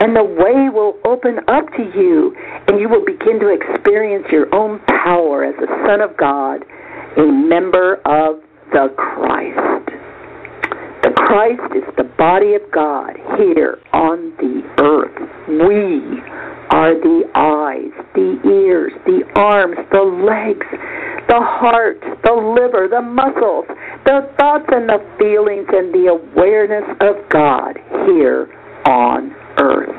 And 0.00 0.16
the 0.16 0.24
way 0.24 0.68
will 0.72 0.98
open 1.04 1.40
up 1.46 1.66
to 1.76 1.82
you, 1.94 2.34
and 2.66 2.80
you 2.80 2.88
will 2.88 3.04
begin 3.04 3.38
to 3.40 3.48
experience 3.48 4.26
your 4.32 4.52
own 4.54 4.80
power 4.86 5.44
as 5.44 5.54
a 5.62 5.68
son 5.86 6.00
of 6.00 6.16
God, 6.16 6.64
a 7.16 7.26
member 7.26 7.96
of 8.06 8.40
the 8.72 8.92
Christ. 8.96 9.90
The 11.02 11.12
Christ 11.16 11.76
is 11.76 11.84
the 11.96 12.04
body 12.16 12.54
of 12.54 12.62
God 12.72 13.16
here 13.38 13.78
on 13.92 14.32
the 14.38 14.62
earth. 14.82 15.16
We 15.48 16.20
are 16.70 16.94
the 16.94 17.24
eyes, 17.34 17.92
the 18.14 18.40
ears, 18.48 18.92
the 19.04 19.22
arms, 19.34 19.76
the 19.92 20.02
legs, 20.02 20.66
the 21.30 21.38
heart, 21.38 22.02
the 22.26 22.34
liver, 22.34 22.90
the 22.90 23.00
muscles, 23.00 23.64
the 24.04 24.26
thoughts 24.36 24.66
and 24.74 24.88
the 24.88 24.98
feelings 25.14 25.70
and 25.70 25.94
the 25.94 26.10
awareness 26.10 26.82
of 26.98 27.14
God 27.30 27.78
here 28.10 28.50
on 28.82 29.30
earth. 29.62 29.94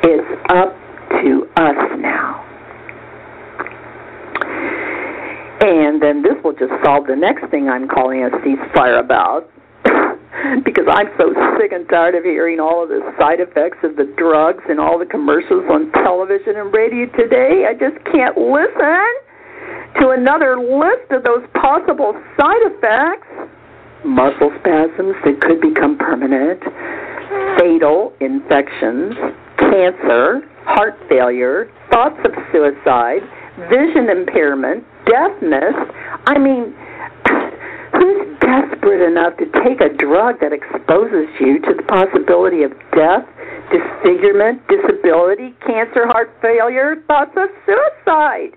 It's 0.00 0.32
up 0.48 0.72
to 1.20 1.44
us 1.60 1.76
now. 2.00 2.40
And 5.60 6.00
then 6.00 6.22
this 6.22 6.40
will 6.42 6.56
just 6.56 6.72
solve 6.82 7.06
the 7.06 7.16
next 7.16 7.50
thing 7.50 7.68
I'm 7.68 7.86
calling 7.86 8.24
a 8.24 8.30
ceasefire 8.40 8.98
about 8.98 9.52
because 10.64 10.88
I'm 10.88 11.12
so 11.20 11.36
sick 11.60 11.72
and 11.72 11.86
tired 11.90 12.14
of 12.14 12.24
hearing 12.24 12.60
all 12.60 12.82
of 12.82 12.88
the 12.88 13.04
side 13.20 13.40
effects 13.40 13.84
of 13.84 13.96
the 13.96 14.08
drugs 14.16 14.64
and 14.70 14.80
all 14.80 14.98
the 14.98 15.04
commercials 15.04 15.68
on 15.68 15.92
television 15.92 16.56
and 16.56 16.72
radio 16.72 17.04
today. 17.12 17.68
I 17.68 17.74
just 17.76 18.00
can't 18.08 18.38
listen 18.38 19.25
to 20.00 20.10
another 20.10 20.58
list 20.58 21.10
of 21.10 21.24
those 21.24 21.44
possible 21.54 22.14
side 22.38 22.62
effects. 22.72 23.28
Muscle 24.04 24.52
spasms 24.60 25.16
that 25.24 25.40
could 25.40 25.60
become 25.60 25.98
permanent, 25.98 26.62
fatal 27.58 28.12
infections, 28.20 29.14
cancer, 29.58 30.42
heart 30.64 30.94
failure, 31.08 31.70
thoughts 31.90 32.18
of 32.24 32.32
suicide, 32.52 33.22
vision 33.68 34.08
impairment, 34.10 34.84
deafness. 35.06 35.74
I 36.26 36.38
mean, 36.38 36.74
Who's 37.96 38.26
desperate 38.40 39.00
enough 39.00 39.38
to 39.38 39.46
take 39.64 39.80
a 39.80 39.88
drug 39.88 40.40
that 40.40 40.52
exposes 40.52 41.28
you 41.40 41.60
to 41.64 41.72
the 41.74 41.82
possibility 41.88 42.62
of 42.62 42.72
death, 42.92 43.24
disfigurement, 43.72 44.60
disability, 44.68 45.54
cancer, 45.64 46.06
heart 46.06 46.30
failure, 46.42 46.96
thoughts 47.06 47.32
of 47.36 47.48
suicide? 47.64 48.52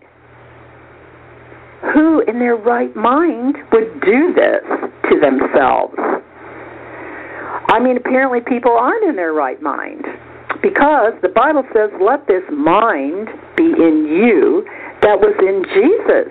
Who 1.93 2.21
in 2.21 2.39
their 2.39 2.55
right 2.55 2.93
mind 2.95 3.55
would 3.71 4.01
do 4.01 4.33
this 4.33 4.63
to 5.09 5.19
themselves? 5.19 5.95
I 7.69 7.79
mean, 7.79 7.97
apparently 7.97 8.41
people 8.41 8.71
aren't 8.71 9.07
in 9.07 9.15
their 9.15 9.33
right 9.33 9.61
mind 9.61 10.03
because 10.61 11.13
the 11.21 11.29
Bible 11.29 11.63
says, 11.73 11.89
let 12.01 12.27
this 12.27 12.43
mind 12.51 13.29
be 13.55 13.63
in 13.63 14.05
you 14.09 14.65
that 15.01 15.19
was 15.19 15.35
in 15.39 15.63
Jesus. 15.71 16.27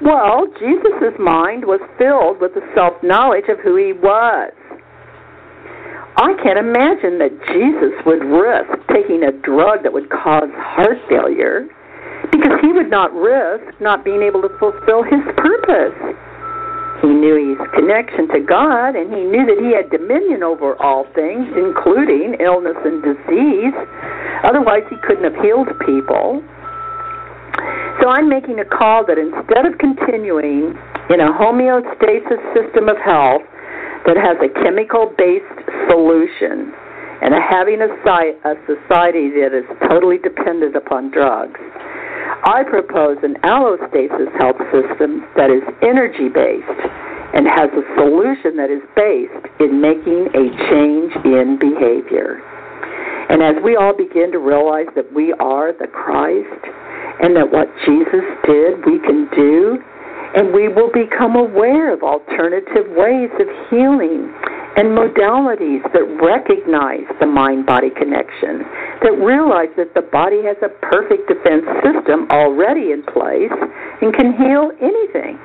Well, 0.00 0.46
Jesus' 0.58 1.18
mind 1.20 1.64
was 1.64 1.80
filled 1.98 2.40
with 2.40 2.54
the 2.54 2.62
self 2.74 2.94
knowledge 3.02 3.46
of 3.48 3.58
who 3.60 3.76
he 3.76 3.92
was. 3.92 4.52
I 6.16 6.34
can't 6.42 6.58
imagine 6.58 7.18
that 7.18 7.32
Jesus 7.48 7.94
would 8.04 8.24
risk 8.24 8.72
taking 8.92 9.22
a 9.24 9.32
drug 9.32 9.82
that 9.84 9.92
would 9.92 10.10
cause 10.10 10.50
heart 10.56 10.98
failure 11.08 11.68
because 12.30 12.60
he 12.60 12.72
would 12.72 12.90
not 12.90 13.12
risk 13.12 13.64
not 13.80 14.04
being 14.04 14.22
able 14.22 14.42
to 14.42 14.52
fulfill 14.58 15.02
his 15.02 15.24
purpose. 15.36 15.96
He 17.02 17.10
knew 17.10 17.34
his 17.34 17.58
connection 17.74 18.28
to 18.30 18.38
God, 18.38 18.94
and 18.94 19.10
he 19.10 19.26
knew 19.26 19.42
that 19.42 19.58
he 19.58 19.74
had 19.74 19.90
dominion 19.90 20.44
over 20.44 20.80
all 20.80 21.02
things, 21.18 21.50
including 21.58 22.38
illness 22.38 22.78
and 22.86 23.02
disease. 23.02 23.74
Otherwise, 24.46 24.86
he 24.88 24.96
couldn't 25.02 25.26
have 25.26 25.34
healed 25.42 25.66
people. 25.82 26.38
So 28.00 28.08
I'm 28.08 28.28
making 28.28 28.58
a 28.60 28.64
call 28.64 29.04
that 29.06 29.18
instead 29.18 29.66
of 29.66 29.78
continuing 29.78 30.78
in 31.10 31.18
a 31.18 31.30
homeostasis 31.34 32.40
system 32.54 32.88
of 32.88 32.96
health 33.02 33.42
that 34.06 34.16
has 34.16 34.38
a 34.38 34.50
chemical 34.62 35.12
based 35.18 35.46
solution 35.90 36.70
and 37.22 37.34
having 37.34 37.82
a, 37.82 37.90
society 38.66 39.30
that 39.38 39.54
is 39.54 39.66
totally 39.86 40.18
dependent 40.18 40.74
upon 40.74 41.10
drugs, 41.10 41.58
I 42.44 42.64
propose 42.64 43.18
an 43.22 43.36
allostasis 43.44 44.32
health 44.38 44.60
system 44.72 45.24
that 45.36 45.50
is 45.50 45.62
energy 45.82 46.28
based 46.28 46.82
and 47.34 47.46
has 47.46 47.70
a 47.72 47.84
solution 47.96 48.56
that 48.56 48.68
is 48.68 48.84
based 48.96 49.46
in 49.60 49.80
making 49.80 50.28
a 50.36 50.44
change 50.68 51.12
in 51.24 51.56
behavior. 51.60 52.40
And 53.28 53.42
as 53.42 53.56
we 53.64 53.76
all 53.76 53.96
begin 53.96 54.32
to 54.32 54.38
realize 54.38 54.88
that 54.94 55.12
we 55.12 55.32
are 55.40 55.72
the 55.72 55.88
Christ 55.88 56.62
and 57.22 57.36
that 57.36 57.48
what 57.52 57.68
Jesus 57.86 58.24
did 58.44 58.84
we 58.84 58.98
can 59.00 59.28
do, 59.32 59.80
and 60.34 60.52
we 60.52 60.68
will 60.68 60.90
become 60.92 61.36
aware 61.36 61.92
of 61.92 62.02
alternative 62.02 62.88
ways 62.96 63.30
of 63.38 63.48
healing 63.68 64.32
and 64.76 64.96
modalities 64.96 65.84
that 65.92 66.08
recognize 66.24 67.04
the 67.20 67.26
mind 67.26 67.66
body 67.66 67.90
connection, 67.90 68.64
that 69.04 69.12
realize 69.20 69.68
that 69.76 69.92
the 69.92 70.00
body 70.00 70.40
has 70.44 70.56
a 70.64 70.72
perfect 70.80 71.28
defense 71.28 71.64
system 71.84 72.24
already 72.30 72.92
in 72.92 73.04
place 73.04 73.52
and 74.00 74.14
can 74.16 74.32
heal 74.32 74.72
anything. 74.80 75.36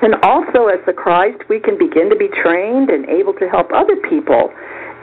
And 0.00 0.14
also, 0.24 0.68
as 0.68 0.80
the 0.86 0.92
Christ, 0.92 1.44
we 1.48 1.60
can 1.60 1.76
begin 1.76 2.08
to 2.08 2.16
be 2.16 2.28
trained 2.28 2.88
and 2.88 3.04
able 3.08 3.34
to 3.34 3.48
help 3.48 3.68
other 3.72 3.96
people 4.08 4.52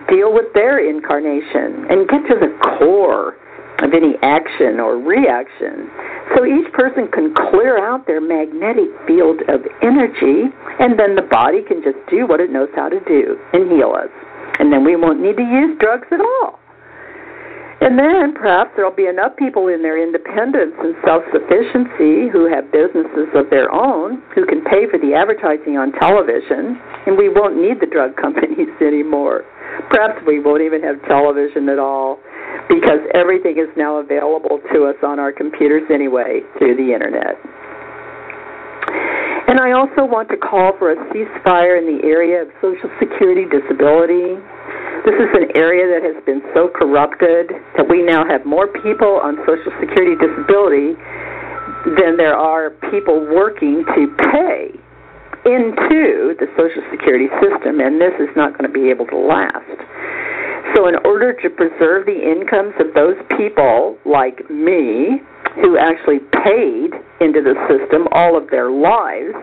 deal 0.09 0.33
with 0.33 0.49
their 0.53 0.81
incarnation 0.81 1.85
and 1.89 2.09
get 2.09 2.25
to 2.29 2.35
the 2.41 2.49
core 2.77 3.37
of 3.83 3.91
any 3.91 4.15
action 4.23 4.79
or 4.79 4.95
reaction. 4.95 5.91
So 6.35 6.47
each 6.47 6.71
person 6.71 7.11
can 7.11 7.35
clear 7.51 7.77
out 7.77 8.07
their 8.07 8.23
magnetic 8.23 8.89
field 9.05 9.43
of 9.51 9.67
energy, 9.83 10.47
and 10.79 10.97
then 10.97 11.19
the 11.19 11.27
body 11.27 11.61
can 11.67 11.83
just 11.83 11.99
do 12.09 12.25
what 12.25 12.39
it 12.39 12.49
knows 12.49 12.71
how 12.75 12.87
to 12.87 12.99
do 13.03 13.35
and 13.51 13.69
heal 13.69 13.91
us. 13.91 14.09
And 14.59 14.71
then 14.71 14.87
we 14.87 14.95
won't 14.95 15.19
need 15.19 15.35
to 15.35 15.43
use 15.43 15.75
drugs 15.79 16.07
at 16.11 16.21
all. 16.21 16.63
And 17.83 17.99
then 17.99 18.31
perhaps 18.33 18.71
there'll 18.77 18.95
be 18.95 19.11
enough 19.11 19.35
people 19.35 19.67
in 19.67 19.83
their 19.83 19.99
independence 19.99 20.71
and 20.79 20.95
self 21.03 21.19
sufficiency 21.35 22.31
who 22.31 22.47
have 22.47 22.71
businesses 22.71 23.27
of 23.35 23.49
their 23.51 23.67
own 23.67 24.23
who 24.33 24.45
can 24.47 24.63
pay 24.63 24.87
for 24.87 24.95
the 24.95 25.11
advertising 25.11 25.75
on 25.75 25.91
television, 25.99 26.79
and 27.03 27.19
we 27.19 27.27
won't 27.27 27.59
need 27.59 27.83
the 27.83 27.91
drug 27.91 28.15
companies 28.23 28.71
anymore. 28.79 29.43
Perhaps 29.91 30.23
we 30.23 30.39
won't 30.39 30.63
even 30.63 30.79
have 30.79 30.95
television 31.11 31.67
at 31.67 31.79
all 31.79 32.23
because 32.67 32.99
everything 33.13 33.57
is 33.57 33.69
now 33.77 33.97
available 33.97 34.59
to 34.73 34.85
us 34.85 34.95
on 35.03 35.19
our 35.19 35.31
computers 35.31 35.83
anyway 35.91 36.41
through 36.57 36.75
the 36.75 36.93
internet. 36.93 37.35
And 39.47 39.59
I 39.59 39.73
also 39.73 40.07
want 40.07 40.29
to 40.29 40.37
call 40.37 40.73
for 40.79 40.91
a 40.91 40.97
ceasefire 41.11 41.77
in 41.77 41.85
the 41.85 42.01
area 42.07 42.41
of 42.41 42.49
Social 42.57 42.89
Security 42.97 43.45
disability. 43.45 44.39
This 45.05 45.19
is 45.19 45.29
an 45.35 45.51
area 45.53 45.85
that 45.91 46.01
has 46.01 46.17
been 46.23 46.41
so 46.55 46.71
corrupted 46.73 47.51
that 47.75 47.85
we 47.89 48.01
now 48.01 48.25
have 48.25 48.45
more 48.45 48.67
people 48.81 49.19
on 49.21 49.35
Social 49.45 49.69
Security 49.83 50.15
disability 50.15 50.95
than 51.99 52.15
there 52.15 52.33
are 52.33 52.71
people 52.89 53.19
working 53.35 53.83
to 53.93 54.07
pay 54.31 54.71
into 55.45 56.33
the 56.39 56.47
Social 56.55 56.81
Security 56.89 57.27
system, 57.43 57.83
and 57.83 57.99
this 57.99 58.15
is 58.23 58.31
not 58.35 58.57
going 58.57 58.63
to 58.63 58.73
be 58.73 58.89
able 58.89 59.05
to 59.11 59.17
last. 59.17 59.77
So, 60.75 60.87
in 60.87 60.95
order 61.05 61.33
to 61.33 61.49
preserve 61.49 62.05
the 62.05 62.17
incomes 62.17 62.73
of 62.79 62.93
those 62.93 63.17
people 63.37 63.97
like 64.05 64.49
me, 64.49 65.21
who 65.61 65.77
actually 65.77 66.19
paid 66.43 66.89
into 67.21 67.41
the 67.41 67.53
system 67.69 68.07
all 68.11 68.37
of 68.37 68.49
their 68.49 68.71
lives 68.71 69.37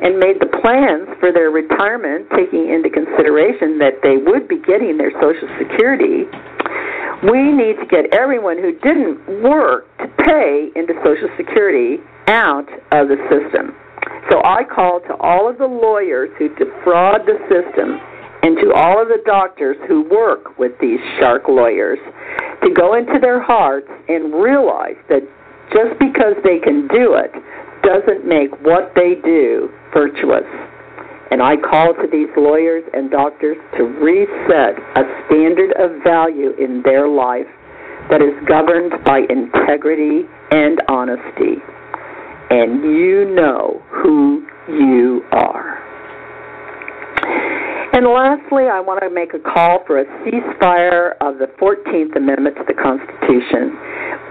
and 0.00 0.18
made 0.18 0.40
the 0.40 0.48
plans 0.60 1.08
for 1.20 1.32
their 1.32 1.50
retirement, 1.50 2.28
taking 2.36 2.68
into 2.72 2.88
consideration 2.88 3.78
that 3.78 4.00
they 4.02 4.16
would 4.16 4.48
be 4.48 4.60
getting 4.64 4.96
their 4.96 5.12
Social 5.20 5.48
Security, 5.56 6.24
we 7.24 7.52
need 7.52 7.76
to 7.80 7.86
get 7.88 8.12
everyone 8.12 8.60
who 8.60 8.76
didn't 8.80 9.20
work 9.42 9.88
to 9.98 10.08
pay 10.20 10.68
into 10.76 10.92
Social 11.04 11.28
Security 11.36 12.00
out 12.28 12.68
of 12.92 13.08
the 13.08 13.16
system. 13.28 13.72
So 14.28 14.42
I 14.44 14.64
call 14.64 15.00
to 15.08 15.16
all 15.20 15.48
of 15.48 15.56
the 15.56 15.66
lawyers 15.66 16.28
who 16.38 16.48
defraud 16.56 17.24
the 17.24 17.40
system 17.48 18.00
and 18.46 18.56
to 18.58 18.72
all 18.72 19.02
of 19.02 19.08
the 19.08 19.18
doctors 19.26 19.76
who 19.88 20.08
work 20.08 20.56
with 20.56 20.70
these 20.80 21.00
shark 21.18 21.48
lawyers 21.48 21.98
to 22.62 22.70
go 22.70 22.94
into 22.94 23.18
their 23.20 23.42
hearts 23.42 23.88
and 24.06 24.32
realize 24.32 24.94
that 25.08 25.22
just 25.74 25.98
because 25.98 26.38
they 26.44 26.60
can 26.60 26.86
do 26.86 27.14
it 27.18 27.32
doesn't 27.82 28.24
make 28.24 28.52
what 28.62 28.92
they 28.94 29.16
do 29.24 29.68
virtuous. 29.92 30.46
And 31.32 31.42
I 31.42 31.56
call 31.56 31.92
to 31.94 32.06
these 32.06 32.28
lawyers 32.36 32.84
and 32.94 33.10
doctors 33.10 33.56
to 33.78 33.82
reset 33.82 34.78
a 34.94 35.02
standard 35.26 35.74
of 35.82 36.04
value 36.04 36.54
in 36.54 36.82
their 36.84 37.08
life 37.08 37.50
that 38.10 38.22
is 38.22 38.32
governed 38.46 38.92
by 39.04 39.26
integrity 39.28 40.22
and 40.52 40.80
honesty. 40.86 41.58
And 42.50 42.84
you 42.84 43.28
know 43.34 43.82
who 43.90 44.46
you 44.68 45.24
are. 45.32 45.82
And 47.96 48.04
lastly, 48.12 48.68
I 48.68 48.76
want 48.76 49.00
to 49.00 49.08
make 49.08 49.32
a 49.32 49.40
call 49.40 49.80
for 49.88 49.96
a 49.96 50.04
ceasefire 50.20 51.16
of 51.24 51.40
the 51.40 51.48
14th 51.56 52.12
Amendment 52.12 52.60
to 52.60 52.64
the 52.68 52.76
Constitution 52.76 53.72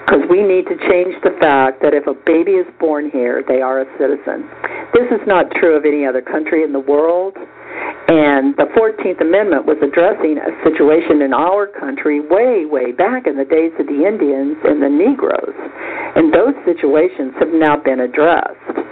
because 0.05 0.21
we 0.29 0.45
need 0.45 0.69
to 0.69 0.77
change 0.85 1.17
the 1.25 1.33
fact 1.41 1.81
that 1.81 1.97
if 1.97 2.05
a 2.05 2.13
baby 2.13 2.61
is 2.61 2.69
born 2.77 3.09
here, 3.09 3.41
they 3.41 3.65
are 3.65 3.81
a 3.81 3.89
citizen. 3.97 4.45
This 4.93 5.09
is 5.09 5.17
not 5.25 5.49
true 5.57 5.73
of 5.73 5.81
any 5.81 6.05
other 6.05 6.21
country 6.21 6.61
in 6.61 6.77
the 6.77 6.85
world. 6.85 7.33
And 8.05 8.53
the 8.53 8.69
14th 8.77 9.17
Amendment 9.25 9.65
was 9.65 9.81
addressing 9.81 10.37
a 10.37 10.53
situation 10.61 11.25
in 11.25 11.33
our 11.33 11.65
country 11.65 12.21
way, 12.21 12.69
way 12.69 12.93
back 12.93 13.25
in 13.25 13.33
the 13.33 13.49
days 13.49 13.73
of 13.81 13.89
the 13.89 14.05
Indians 14.05 14.61
and 14.61 14.77
the 14.77 14.93
Negroes. 14.93 15.57
And 16.13 16.29
those 16.29 16.53
situations 16.69 17.33
have 17.41 17.49
now 17.49 17.81
been 17.81 18.05
addressed. 18.05 18.84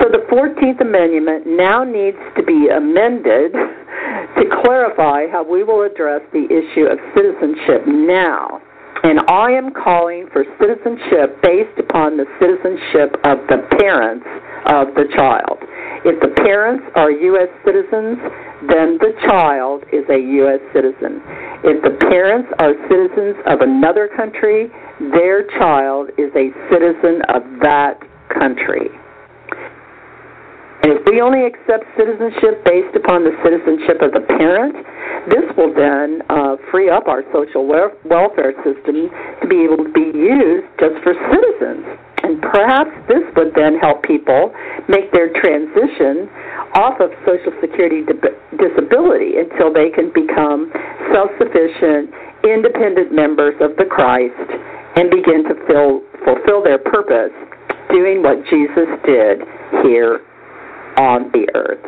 So 0.00 0.08
the 0.08 0.24
14th 0.32 0.80
Amendment 0.80 1.44
now 1.46 1.84
needs 1.84 2.16
to 2.36 2.42
be 2.42 2.68
amended 2.72 3.52
to 3.52 4.44
clarify 4.64 5.28
how 5.28 5.44
we 5.44 5.62
will 5.62 5.82
address 5.82 6.22
the 6.32 6.48
issue 6.48 6.88
of 6.88 6.96
citizenship 7.14 7.84
now. 7.86 8.62
And 9.02 9.20
I 9.28 9.52
am 9.52 9.72
calling 9.72 10.28
for 10.32 10.44
citizenship 10.56 11.40
based 11.42 11.76
upon 11.78 12.16
the 12.16 12.24
citizenship 12.40 13.16
of 13.24 13.44
the 13.52 13.60
parents 13.76 14.24
of 14.72 14.96
the 14.96 15.04
child. 15.16 15.60
If 16.04 16.16
the 16.20 16.32
parents 16.44 16.84
are 16.96 17.10
U.S. 17.10 17.48
citizens, 17.64 18.16
then 18.72 18.96
the 19.04 19.12
child 19.28 19.84
is 19.92 20.08
a 20.08 20.16
U.S. 20.16 20.60
citizen. 20.72 21.20
If 21.60 21.84
the 21.84 21.96
parents 22.08 22.48
are 22.58 22.72
citizens 22.88 23.36
of 23.44 23.60
another 23.60 24.08
country, 24.16 24.72
their 25.12 25.44
child 25.60 26.08
is 26.16 26.32
a 26.32 26.52
citizen 26.72 27.20
of 27.28 27.44
that 27.60 28.00
country. 28.32 28.88
And 30.82 30.96
if 30.96 31.04
we 31.04 31.20
only 31.20 31.44
accept 31.44 31.84
citizenship 31.92 32.64
based 32.64 32.96
upon 32.96 33.24
the 33.24 33.36
citizenship 33.44 34.00
of 34.00 34.16
the 34.16 34.24
parent, 34.40 34.72
this 35.28 35.44
will 35.52 35.76
then 35.76 36.24
uh, 36.32 36.56
free 36.72 36.88
up 36.88 37.04
our 37.04 37.20
social 37.36 37.68
welfare 37.68 38.56
system 38.64 39.12
to 39.12 39.44
be 39.44 39.60
able 39.60 39.84
to 39.84 39.92
be 39.92 40.08
used 40.16 40.64
just 40.80 40.96
for 41.04 41.12
citizens. 41.28 41.84
And 42.24 42.40
perhaps 42.40 42.92
this 43.08 43.20
would 43.36 43.52
then 43.52 43.76
help 43.76 44.02
people 44.04 44.52
make 44.88 45.12
their 45.12 45.28
transition 45.36 46.32
off 46.72 47.00
of 47.00 47.12
Social 47.28 47.52
Security 47.60 48.00
di- 48.00 48.36
disability 48.56 49.36
until 49.36 49.72
they 49.72 49.92
can 49.92 50.08
become 50.12 50.72
self 51.12 51.28
sufficient, 51.36 52.08
independent 52.44 53.12
members 53.12 53.56
of 53.60 53.76
the 53.76 53.84
Christ 53.84 54.36
and 54.96 55.12
begin 55.12 55.44
to 55.44 55.54
fill, 55.68 56.00
fulfill 56.24 56.64
their 56.64 56.78
purpose 56.78 57.32
doing 57.92 58.22
what 58.22 58.40
Jesus 58.48 58.88
did 59.04 59.44
here 59.84 60.24
on 61.00 61.32
the 61.32 61.48
earth. 61.56 61.80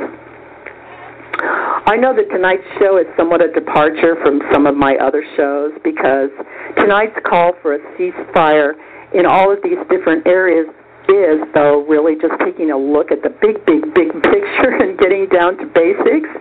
I 1.84 1.96
know 2.00 2.16
that 2.16 2.32
tonight's 2.32 2.64
show 2.80 2.96
is 2.96 3.04
somewhat 3.16 3.44
a 3.44 3.52
departure 3.52 4.16
from 4.22 4.40
some 4.50 4.64
of 4.64 4.74
my 4.74 4.96
other 4.96 5.22
shows 5.36 5.72
because 5.84 6.30
tonight's 6.78 7.18
call 7.28 7.52
for 7.60 7.74
a 7.74 7.80
ceasefire 7.98 8.72
in 9.12 9.26
all 9.26 9.52
of 9.52 9.58
these 9.62 9.76
different 9.90 10.26
areas 10.26 10.64
is, 11.12 11.44
though, 11.52 11.84
really 11.84 12.16
just 12.16 12.32
taking 12.40 12.72
a 12.72 12.78
look 12.78 13.12
at 13.12 13.20
the 13.22 13.28
big, 13.28 13.60
big, 13.68 13.84
big 13.92 14.08
picture 14.32 14.72
and 14.80 14.98
getting 14.98 15.28
down 15.28 15.60
to 15.60 15.66
basics. 15.68 16.32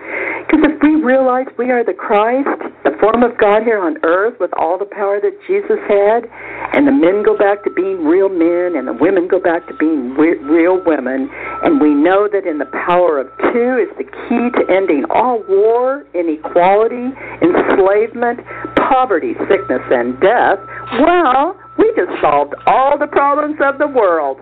Because 0.48 0.72
if 0.72 0.82
we 0.82 0.96
realize 0.96 1.48
we 1.60 1.72
are 1.72 1.84
the 1.84 1.94
Christ, 1.94 2.50
the 2.84 2.96
form 3.00 3.24
of 3.24 3.38
God 3.38 3.64
here 3.64 3.80
on 3.80 3.98
earth 4.04 4.40
with 4.40 4.52
all 4.58 4.78
the 4.78 4.90
power 4.90 5.20
that 5.20 5.36
Jesus 5.48 5.80
had, 5.88 6.28
and 6.74 6.88
the 6.88 6.92
men 6.92 7.24
go 7.24 7.38
back 7.38 7.64
to 7.64 7.72
being 7.72 8.04
real 8.04 8.30
men 8.30 8.76
and 8.76 8.88
the 8.88 8.96
women 8.96 9.28
go 9.28 9.40
back 9.40 9.68
to 9.68 9.74
being 9.76 10.16
re- 10.16 10.40
real 10.40 10.82
women, 10.84 11.30
and 11.64 11.80
we 11.80 11.94
know 11.94 12.28
that 12.32 12.48
in 12.48 12.58
the 12.58 12.70
power 12.88 13.20
of 13.20 13.28
two 13.52 13.78
is 13.80 13.92
the 14.00 14.08
key 14.08 14.48
to 14.56 14.64
ending 14.72 15.06
all 15.12 15.44
war, 15.48 16.04
inequality, 16.14 17.12
enslavement, 17.44 18.40
poverty, 18.76 19.34
sickness, 19.48 19.84
and 19.92 20.20
death, 20.20 20.60
well, 21.00 21.56
we 21.78 21.92
just 21.96 22.12
solved 22.22 22.54
all 22.68 22.98
the 22.98 23.08
problems 23.08 23.58
of 23.64 23.78
the 23.78 23.88
world. 23.88 24.40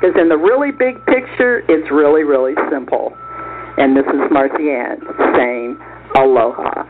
Because 0.00 0.16
in 0.20 0.28
the 0.28 0.36
really 0.36 0.70
big 0.70 1.04
picture, 1.06 1.64
it's 1.68 1.90
really, 1.90 2.22
really 2.22 2.54
simple. 2.70 3.12
And 3.78 3.96
this 3.96 4.06
is 4.06 4.20
Marcy 4.30 4.70
Ann 4.70 5.00
saying 5.34 5.76
aloha. 6.16 6.84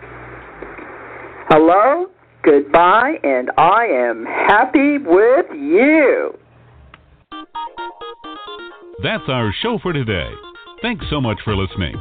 Hello, 1.48 2.08
goodbye, 2.42 3.14
and 3.22 3.50
I 3.56 3.86
am 3.86 4.26
happy 4.26 4.98
with 4.98 5.46
you. 5.52 6.36
That's 9.02 9.24
our 9.28 9.54
show 9.62 9.78
for 9.82 9.94
today. 9.94 10.30
Thanks 10.82 11.06
so 11.08 11.18
much 11.20 11.38
for 11.44 11.54
listening. 11.56 11.94